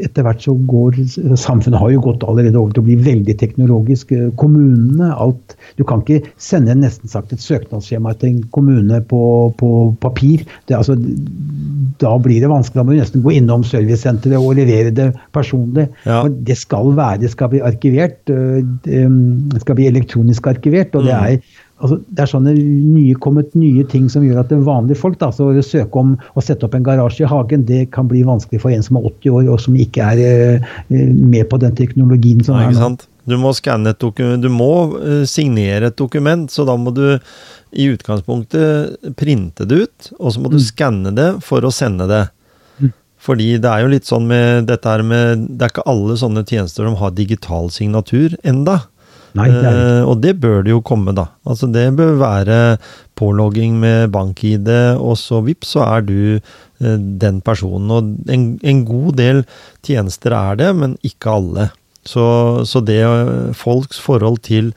[0.00, 0.98] etter hvert så går
[1.38, 4.12] Samfunnet har jo gått allerede over til å bli veldig teknologisk.
[4.40, 9.22] Kommunene, alt Du kan ikke sende nesten sagt et søknadsskjema til en kommune på,
[9.58, 9.70] på
[10.02, 10.44] papir.
[10.68, 10.96] Det, altså,
[12.02, 12.80] da blir det vanskelig.
[12.80, 15.88] Da må du nesten gå innom servicesenteret og levere det personlig.
[16.06, 16.22] Ja.
[16.28, 18.20] Det skal være, det skal bli arkivert.
[18.26, 20.94] Det skal bli elektronisk arkivert.
[20.94, 21.28] og det mm.
[21.28, 25.18] er altså, det er sånne nye, kommet nye ting som gjør at det vanlige folk
[25.20, 28.24] da, så å søke om å sette opp en garasje i hagen, det kan bli
[28.26, 30.68] vanskelig for en som er 80 år og som ikke er eh,
[31.12, 32.94] med på den teknologien som Nei, er nå.
[33.28, 37.04] Du må skanne et dokument, du må uh, signere et dokument, så da må du
[37.72, 40.64] i utgangspunktet printe det ut, og så må du mm.
[40.66, 42.24] skanne det for å sende det.
[42.82, 42.90] Mm.
[43.22, 46.42] Fordi det er jo litt sånn med dette her med Det er ikke alle sånne
[46.42, 48.80] tjenester som har digital signatur enda.
[49.38, 49.76] Nei, det ikke.
[49.76, 51.28] Uh, og det bør det jo komme, da.
[51.48, 52.58] Altså Det bør være
[53.18, 54.70] pålogging med bank-ID,
[55.00, 57.90] og så vips, så er du uh, den personen.
[57.90, 59.44] Og en, en, god del
[59.86, 61.70] tjenester er det, men ikke alle.
[62.04, 62.24] Så,
[62.68, 64.74] så det uh, folks forhold til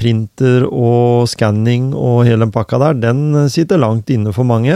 [0.00, 4.72] printer og skanning og hele den pakka der, den sitter langt inne for mange.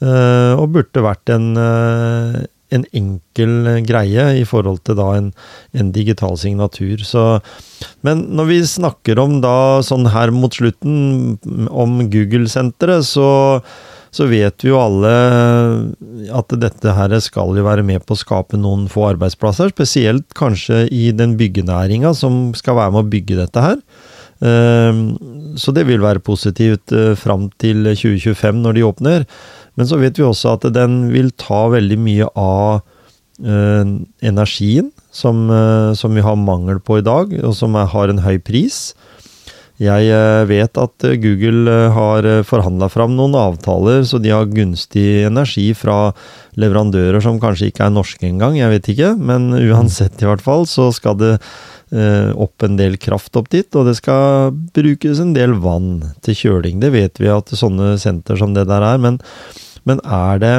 [0.00, 1.50] Og burde vært en
[2.74, 5.30] en enkel greie i forhold til da en,
[5.76, 7.04] en digital signatur.
[7.06, 7.24] Så,
[8.06, 9.54] men når vi snakker om da
[9.86, 11.38] sånn her mot slutten
[11.70, 13.30] om Google-senteret, så,
[14.14, 15.14] så vet vi jo alle
[16.34, 19.74] at dette her skal jo være med på å skape noen få arbeidsplasser.
[19.74, 23.78] Spesielt kanskje i den byggenæringa som skal være med å bygge dette her.
[24.40, 25.02] Ehm,
[25.60, 29.26] så det vil være positivt eh, fram til 2025 når de åpner.
[29.76, 32.80] Men så vet vi også at den vil ta veldig mye av
[33.44, 33.94] eh,
[34.32, 38.38] energien som, eh, som, vi har mangel på i dag, og som har en høy
[38.42, 38.90] pris.
[39.80, 40.12] Jeg
[40.44, 46.10] vet at Google har forhandla fram noen avtaler, så de har gunstig energi fra
[46.60, 49.14] leverandører som kanskje ikke er norske engang, jeg vet ikke.
[49.16, 51.32] Men uansett, i hvert fall, så skal det
[51.90, 56.78] opp en del kraft opp dit, og det skal brukes en del vann til kjøling.
[56.78, 59.18] Det vet vi at sånne senter som det der er, men
[59.88, 60.56] men er det,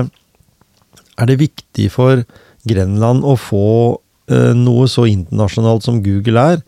[1.17, 2.23] er det viktig for
[2.67, 3.67] Grenland å få
[4.32, 6.65] eh, noe så internasjonalt som Google er,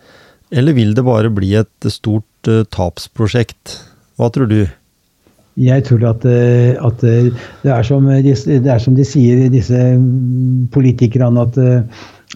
[0.53, 3.79] eller vil det bare bli et stort eh, tapsprosjekt?
[4.19, 4.61] Hva tror du?
[5.61, 7.33] Jeg tror at, eh, at det,
[7.69, 7.85] er
[8.25, 9.81] de, det, er som de, sier, disse
[10.73, 11.59] politikerne, at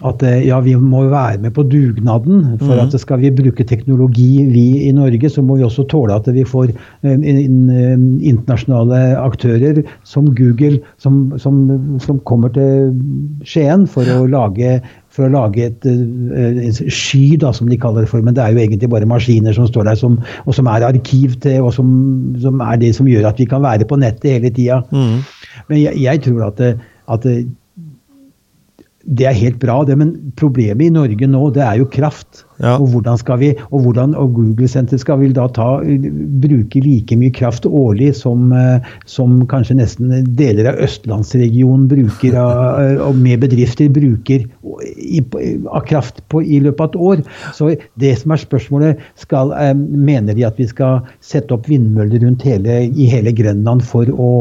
[0.06, 2.44] at eh, ja, vi må være med på dugnaden.
[2.60, 2.82] For mm.
[2.84, 6.44] at skal vi bruke teknologi vi i Norge, så må vi også tåle at vi
[6.46, 11.66] får eh, internasjonale aktører som Google som, som,
[12.02, 12.94] som kommer til
[13.46, 14.78] Skien for å lage
[15.18, 18.22] for å lage et, eh, et, sky, da, som de kaller det for.
[18.22, 21.34] Men det er jo egentlig bare maskiner som står der, som, og som er arkiv
[21.42, 21.88] til, og som,
[22.42, 24.82] som, er det som gjør at vi kan være på nettet hele tida.
[24.92, 25.24] Mm.
[25.72, 26.62] Men jeg, jeg, tror at,
[27.16, 27.26] at
[29.08, 32.44] det er helt bra, det, men problemet i Norge nå, det er jo kraft.
[32.58, 32.74] Ja.
[32.78, 35.68] Og hvordan skal vi, og, hvordan, og Google Center skal vel da ta,
[36.42, 42.80] bruke like mye kraft årlig som, eh, som kanskje nesten deler av østlandsregionen bruker, av,
[43.08, 44.46] og med bedrifter bruker
[44.96, 47.22] i, av kraft på, i løpet av et år.
[47.54, 47.70] Så
[48.02, 52.42] det som er spørsmålet, skal, eh, mener de at vi skal sette opp vindmøller rundt
[52.46, 54.32] hele, i hele Grenland for å,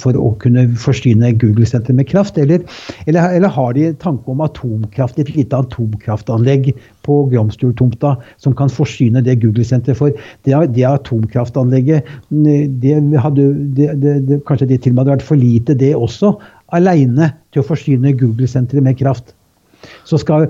[0.00, 2.66] for å kunne forsyne Google Center med kraft, eller,
[3.06, 6.72] eller, eller har de tanke om atomkraft, et lite atomkraftanlegg
[7.04, 10.26] på Glomsturtomta som kan forsyne det Google-senteret for.
[10.46, 15.78] Det, det atomkraftanlegget det hadde, det, Kanskje det til og med hadde vært for lite,
[15.78, 16.34] det også,
[16.74, 19.34] aleine til å forsyne Google-senteret med kraft.
[20.08, 20.46] Så skal,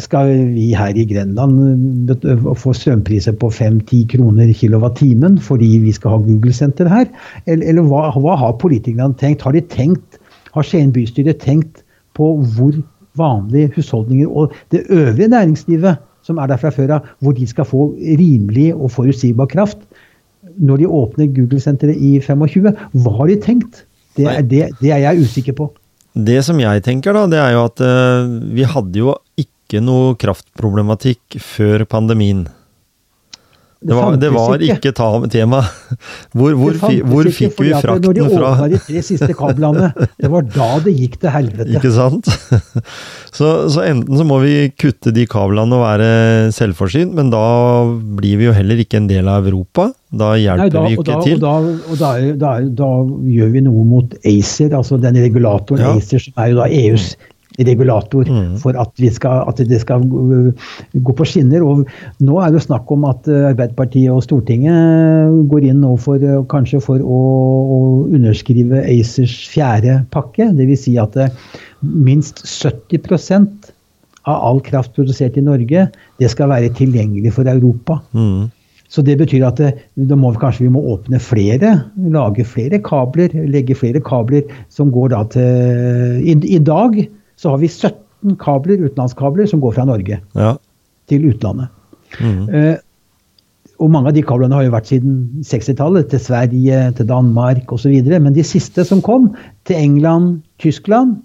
[0.00, 2.12] skal, vi her i Grenland
[2.56, 7.08] få strømpriser på 5-10 kroner kilowattimen fordi vi skal ha Google-senter her?
[7.46, 9.44] Eller, eller hva, hva, har politikerne tenkt?
[9.44, 10.20] Har de tenkt,
[10.54, 11.82] har Skien bystyre tenkt
[12.16, 12.80] på hvor
[13.18, 17.66] vanlige husholdninger og det øvrige næringslivet som er der fra før av, hvor de skal
[17.68, 19.80] få rimelig og forutsigbar kraft
[20.58, 22.72] når de åpner Google-senteret i 25.
[22.98, 23.84] Hva har de tenkt?
[24.18, 25.68] Det er, det, det er, jeg usikker på.
[26.18, 30.16] Det som jeg tenker, da, det er jo at uh, vi hadde jo ikke noe
[30.18, 32.48] kraftproblematikk før pandemien.
[33.80, 34.90] Det var, det var ikke
[35.30, 35.60] tema.
[36.38, 36.74] Hvor, hvor,
[37.06, 37.94] hvor fikk vi frakten fra?
[38.02, 41.76] Når de åpna de tre siste kablene, det var da det gikk til helvete.
[41.78, 42.26] Ikke sant?
[43.38, 46.06] Så, så, enten så må vi kutte de kablene og være
[46.56, 47.42] selvforsynt, men da
[48.18, 49.92] blir vi jo heller ikke en del av Europa.
[50.10, 51.36] Da hjelper Nei, da, vi ikke da, til.
[51.38, 52.10] Og, da,
[52.56, 52.90] og da,
[53.30, 55.92] gjør vi noe mot ACER, altså den regulatoren ja.
[56.00, 57.12] ACER, som er jo da EUs
[57.66, 58.58] regulator mm.
[58.62, 61.64] for at, skal, at, det skal gå på skinner.
[61.66, 61.86] Og
[62.24, 67.02] nå er det snakk om at Arbeiderpartiet og Stortinget går inn nå for kanskje for
[67.02, 67.22] å,
[67.78, 70.50] å underskrive ACERs fjerde pakke.
[70.58, 70.86] Dvs.
[70.88, 71.16] Si at
[71.82, 73.02] minst 70
[74.28, 75.88] av all kraft produsert i Norge,
[76.20, 77.98] det skal være tilgjengelig for Europa.
[78.12, 78.48] Mm.
[78.88, 79.74] Så det betyr at det,
[80.08, 81.74] da må vi kanskje vi må åpne flere,
[82.12, 86.96] lage flere kabler, legge flere kabler som går da til I, i dag
[87.38, 90.52] så har vi 17 kabler, utenlandskabler som går fra Norge ja.
[91.10, 91.70] til utlandet.
[92.18, 92.44] Mm.
[92.48, 92.76] Eh,
[93.78, 97.94] og mange av de kablene har jo vært siden 60-tallet, til Sverige, til Danmark osv.
[98.10, 99.30] Men de siste som kom,
[99.70, 101.20] til England, Tyskland,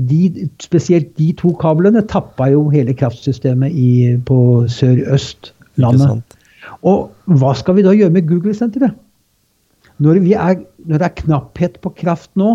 [0.00, 3.90] de, spesielt de to kablene tappa jo hele kraftsystemet i,
[4.26, 4.38] på
[4.70, 6.22] sør-øst-landet.
[6.86, 8.94] Og hva skal vi da gjøre med Google-senteret?
[10.00, 12.54] Når, når, det er knapphet på kraft nå,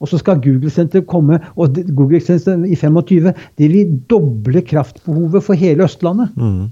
[0.00, 5.84] og så skal Google-senteret komme og Google-senteret i 25 det vil doble kraftbehovet for hele
[5.84, 6.32] Østlandet.
[6.40, 6.70] Mm.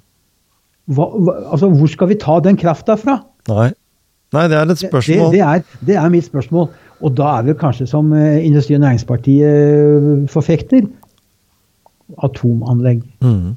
[0.96, 3.18] Hva, hva, altså, hvor skal vi ta den krafta fra?
[3.50, 3.70] Nei.
[4.32, 5.30] Nei, det er et spørsmål.
[5.32, 6.68] Det, det, er, det er mitt spørsmål.
[7.04, 10.88] Og da er det kanskje som eh, Industri- og Næringspartiet forfekter
[12.24, 13.04] atomanlegg.
[13.24, 13.56] Mm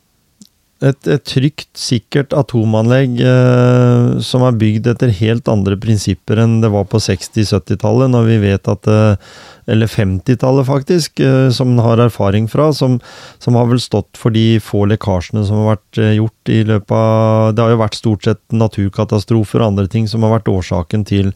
[0.81, 6.71] et, et, trygt, sikkert atomanlegg eh, som er bygd etter helt andre prinsipper enn det
[6.73, 12.01] var på 60-70-tallet, når vi vet at eh, Eller 50-tallet, faktisk, eh, som en har
[12.01, 12.99] erfaring fra, som,
[13.39, 16.95] som, har vel stått for de få lekkasjene som har vært eh, gjort i løpet
[16.97, 21.05] av Det har jo vært stort sett naturkatastrofer og andre ting som har vært årsaken
[21.07, 21.31] til,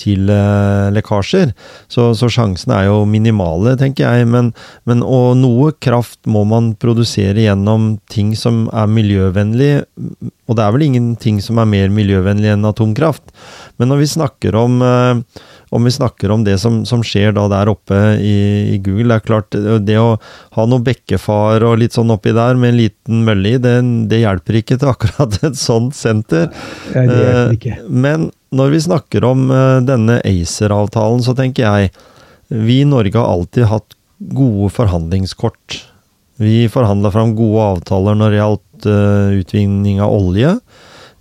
[0.00, 1.52] til uh, lekkasjer.
[1.92, 4.28] Så, så, sjansene er jo minimale, tenker jeg.
[4.30, 4.52] Men,
[4.88, 9.72] men, og noe kraft må man produsere gjennom ting som er miljøvennlig.
[10.46, 13.24] Og det er vel ingenting som er mer miljøvennlig enn atomkraft.
[13.76, 15.44] Men når vi snakker om uh,
[15.74, 18.36] om vi snakker om det som, som skjer da der oppe i,
[18.74, 19.08] i, Google.
[19.10, 19.56] Det er klart,
[19.86, 20.14] det å
[20.56, 23.74] ha noe bekkefar og litt sånn oppi der med en liten mølle i, det,
[24.10, 26.48] det hjelper ikke til akkurat et sånt senter.
[26.94, 27.74] Ja, det hjelper ikke.
[27.80, 31.92] Eh, men når vi snakker om eh, denne ACER-avtalen, så tenker jeg
[32.46, 35.80] vi i Norge har alltid hatt gode forhandlingskort.
[36.38, 40.52] Vi forhandla fram gode avtaler når det gjaldt uh, utvinning av olje.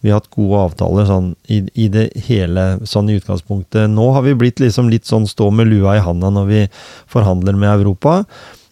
[0.06, 3.90] Vi har hatt gode avtaler sånn i, i, det hele, sånn i utgangspunktet.
[3.90, 6.60] Nå har vi blitt liksom litt sånn stå med lua i handa når vi
[7.10, 8.20] forhandler med Europa.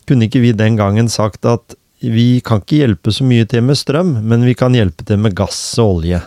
[0.05, 1.73] Kunne ikke vi den gangen sagt at
[2.03, 5.34] vi kan ikke hjelpe så mye til med strøm, men vi kan hjelpe til med
[5.34, 6.21] gass og olje?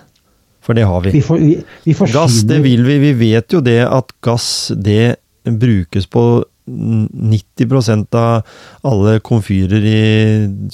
[0.66, 1.14] For det har vi.
[1.14, 1.54] vi, får, vi,
[1.86, 2.98] vi gass, det vil vi.
[3.04, 6.26] Vi vet jo det at gass, det brukes på
[6.66, 8.42] 90% av
[8.82, 10.02] alle komfyrer i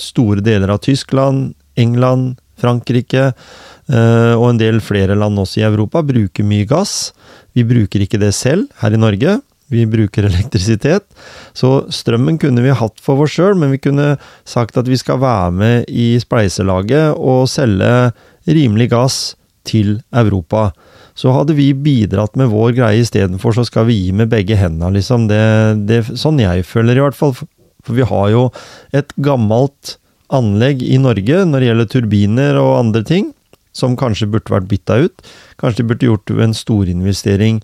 [0.01, 3.33] store deler av Tyskland, England, Frankrike.
[3.91, 7.11] Eh, og en del flere land også i Europa bruker mye gass.
[7.57, 9.41] Vi bruker ikke det selv her i Norge.
[9.73, 11.07] Vi bruker elektrisitet.
[11.57, 14.15] Så strømmen kunne vi hatt for oss sjøl, men vi kunne
[14.45, 18.13] sagt at vi skal være med i spleiselaget og selge
[18.49, 19.23] rimelig gass
[19.69, 20.71] til Europa.
[21.19, 24.95] Så hadde vi bidratt med vår greie istedenfor, så skal vi gi med begge hendene,
[24.97, 25.29] liksom.
[25.31, 25.43] Det,
[25.87, 27.35] det, sånn jeg føler, i hvert fall.
[27.83, 28.47] For vi har jo
[28.97, 29.97] et gammelt
[30.33, 33.31] anlegg i Norge når det gjelder turbiner og andre ting
[33.73, 35.25] som kanskje burde vært bytta ut.
[35.61, 37.63] Kanskje de burde gjort en storinvestering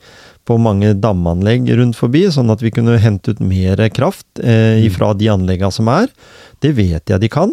[0.49, 4.89] på mange damanlegg rundt forbi, sånn at vi kunne hente ut mer kraft eh, mm.
[4.97, 6.09] fra de anleggene som er.
[6.65, 7.53] Det vet jeg de kan.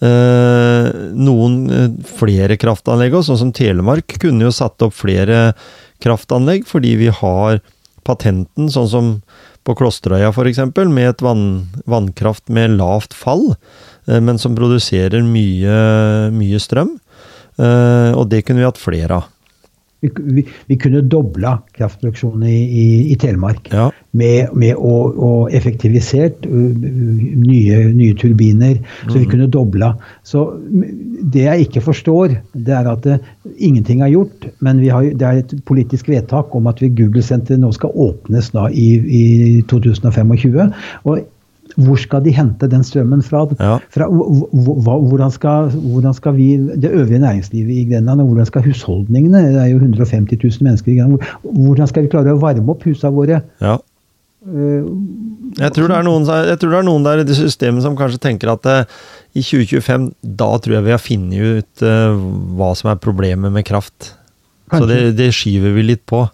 [0.00, 5.50] Eh, noen eh, flere kraftanlegg òg, sånn som Telemark kunne jo satt opp flere
[6.00, 7.60] kraftanlegg, fordi vi har
[8.08, 9.12] patenten, sånn som
[9.68, 11.44] på Klosterøya f.eks., med et vann,
[11.84, 13.50] vannkraft med lavt fall,
[14.08, 15.76] eh, men som produserer mye,
[16.32, 16.96] mye strøm.
[17.58, 19.28] Eh, og det kunne vi hatt flere av.
[20.00, 23.90] Vi, vi, vi kunne dobla kraftproduksjonen i, i, i, Telemark ja.
[24.16, 28.78] med, med å, å effektivisert nye, nye, turbiner.
[29.02, 29.30] Så vi mm.
[29.34, 29.90] kunne dobla.
[30.24, 33.18] Så det jeg ikke forstår, det er at det,
[33.58, 34.48] ingenting er gjort.
[34.64, 38.88] Men har, det er et politisk vedtak om at Google-senteret nå skal åpnes da i,
[39.04, 39.26] i
[39.68, 40.32] 2025.
[41.04, 41.20] og
[41.76, 43.44] hvor skal de hente den strømmen fra?
[43.58, 43.76] Ja.
[43.92, 49.44] fra hvordan, skal, hvordan, skal, vi, det øvrige næringslivet i Grenland, og hvordan skal husholdningene,
[49.54, 52.84] det er jo 150 000 mennesker i Grenland, hvordan skal vi klare å varme opp
[52.88, 53.42] husene våre?
[53.62, 53.78] Ja.
[54.40, 54.86] Uh,
[55.58, 58.54] jeg, tror noen, jeg, tror det er noen, der i det systemet som kanskje tenker
[58.54, 59.00] at uh,
[59.36, 62.16] i 2025, da tror jeg vi har funnet ut uh,
[62.56, 64.14] hva som er problemet med kraft.
[64.70, 64.80] Kanskje.
[64.80, 66.24] Så det, det, skyver vi litt på.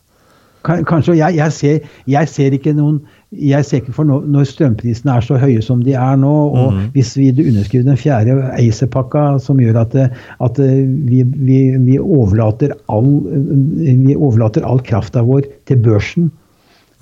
[0.67, 1.17] Kanskje.
[1.19, 3.01] Jeg, jeg, ser, jeg ser ikke noen
[3.35, 6.73] jeg ser ikke for no, Når strømprisene er så høye som de er nå, og
[6.73, 6.83] mm.
[6.95, 9.97] hvis vi underskriver den fjerde ACER-pakka som gjør at,
[10.47, 16.31] at vi, vi, vi, overlater all, vi overlater all krafta vår til børsen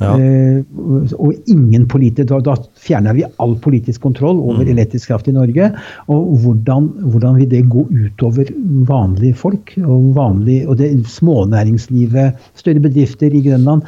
[0.02, 0.10] Ja.
[0.18, 4.72] Uh, og ingen politisk, da, da fjerner vi all politisk kontroll over mm.
[4.72, 5.68] elektrisk kraft i Norge.
[6.10, 8.50] Og hvordan, hvordan, vil det gå utover
[8.90, 13.86] vanlige folk og, vanlig, og det smånæringslivet, større bedrifter i Grønland?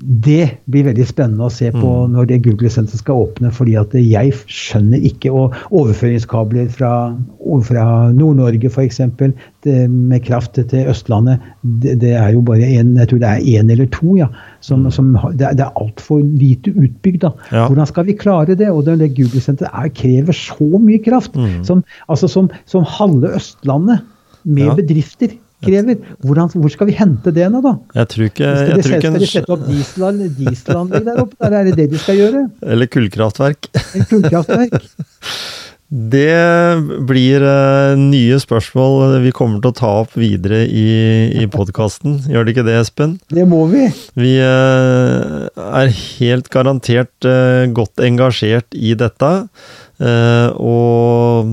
[0.00, 2.12] Det blir veldig spennende å se på mm.
[2.14, 3.50] når det Google-senteret skal åpne.
[3.52, 6.92] fordi at jeg skjønner ikke og Overføringskabler fra,
[7.66, 7.84] fra
[8.16, 9.00] Nord-Norge f.eks.
[9.10, 13.74] med kraft til Østlandet, det, det, er jo bare en, jeg tror det er én
[13.74, 14.16] eller to.
[14.16, 14.30] ja,
[14.64, 14.94] som, mm.
[14.96, 17.20] som Det er, det er altfor lite utbygd.
[17.26, 17.34] da.
[17.52, 17.66] Ja.
[17.66, 18.70] Hvordan skal vi klare det?
[18.70, 21.36] Og det, Google-senteret krever så mye kraft.
[21.36, 21.60] Mm.
[21.64, 24.00] Som, altså som, som halve Østlandet
[24.48, 24.74] med ja.
[24.80, 26.00] bedrifter krever.
[26.24, 27.76] Hvordan, hvor skal vi hente det nå, da?
[28.00, 28.52] Jeg tror ikke...
[28.60, 31.38] Skal de, skal de sette opp dieselanlegg der oppe?
[31.40, 32.44] Der er det det de skal gjøre?
[32.66, 33.72] Eller kullkraftverk.
[34.10, 34.78] Kullkraftverk.
[35.90, 40.84] Det blir uh, nye spørsmål vi kommer til å ta opp videre i,
[41.42, 42.20] i podkasten.
[42.30, 43.16] Gjør det ikke det, Espen?
[43.26, 43.88] Det må vi.
[44.14, 49.32] Vi uh, er helt garantert uh, godt engasjert i dette.
[50.62, 51.50] og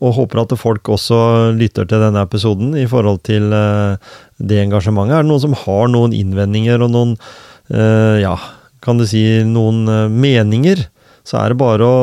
[0.00, 1.18] og håper at folk også
[1.56, 4.00] lytter til denne episoden i forhold til uh,
[4.40, 5.18] det engasjementet.
[5.18, 8.34] Er det noen som har noen innvendinger og noen uh, ja,
[8.80, 10.86] kan du si noen uh, meninger,
[11.26, 11.98] så er det bare å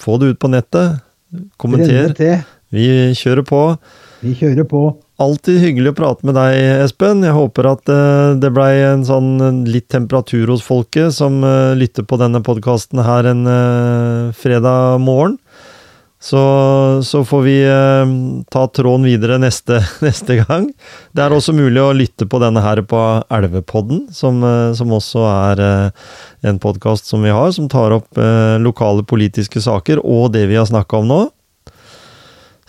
[0.00, 1.00] få det ut på nettet.
[1.60, 2.12] Kommenter.
[2.70, 2.86] Vi
[3.16, 3.62] kjører på.
[4.20, 4.82] Vi kjører på.
[5.20, 7.24] Alltid hyggelig å prate med deg, Espen.
[7.24, 7.90] Jeg håper at
[8.40, 11.42] det blei en sånn litt temperatur hos folket som
[11.76, 13.44] lytter på denne podkasten her en
[14.36, 15.36] fredag morgen.
[16.22, 16.40] Så,
[17.04, 18.10] så, får vi eh,
[18.52, 20.66] ta tråden videre neste, neste, gang.
[21.16, 23.00] Det er også mulig å lytte på denne her på
[23.32, 26.08] Elvepodden, som, eh, som også er eh,
[26.50, 28.20] en podkast som vi har, som tar opp
[28.60, 31.20] lokale politiske saker og det vi har snakka om nå.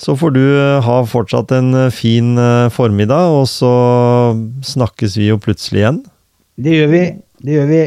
[0.02, 0.44] Så får du
[0.84, 2.34] ha fortsatt en fin
[2.74, 3.72] formiddag, og så
[4.66, 6.02] snakkes vi jo plutselig igjen.
[6.58, 7.04] Det gjør vi.
[7.46, 7.82] Det gjør vi.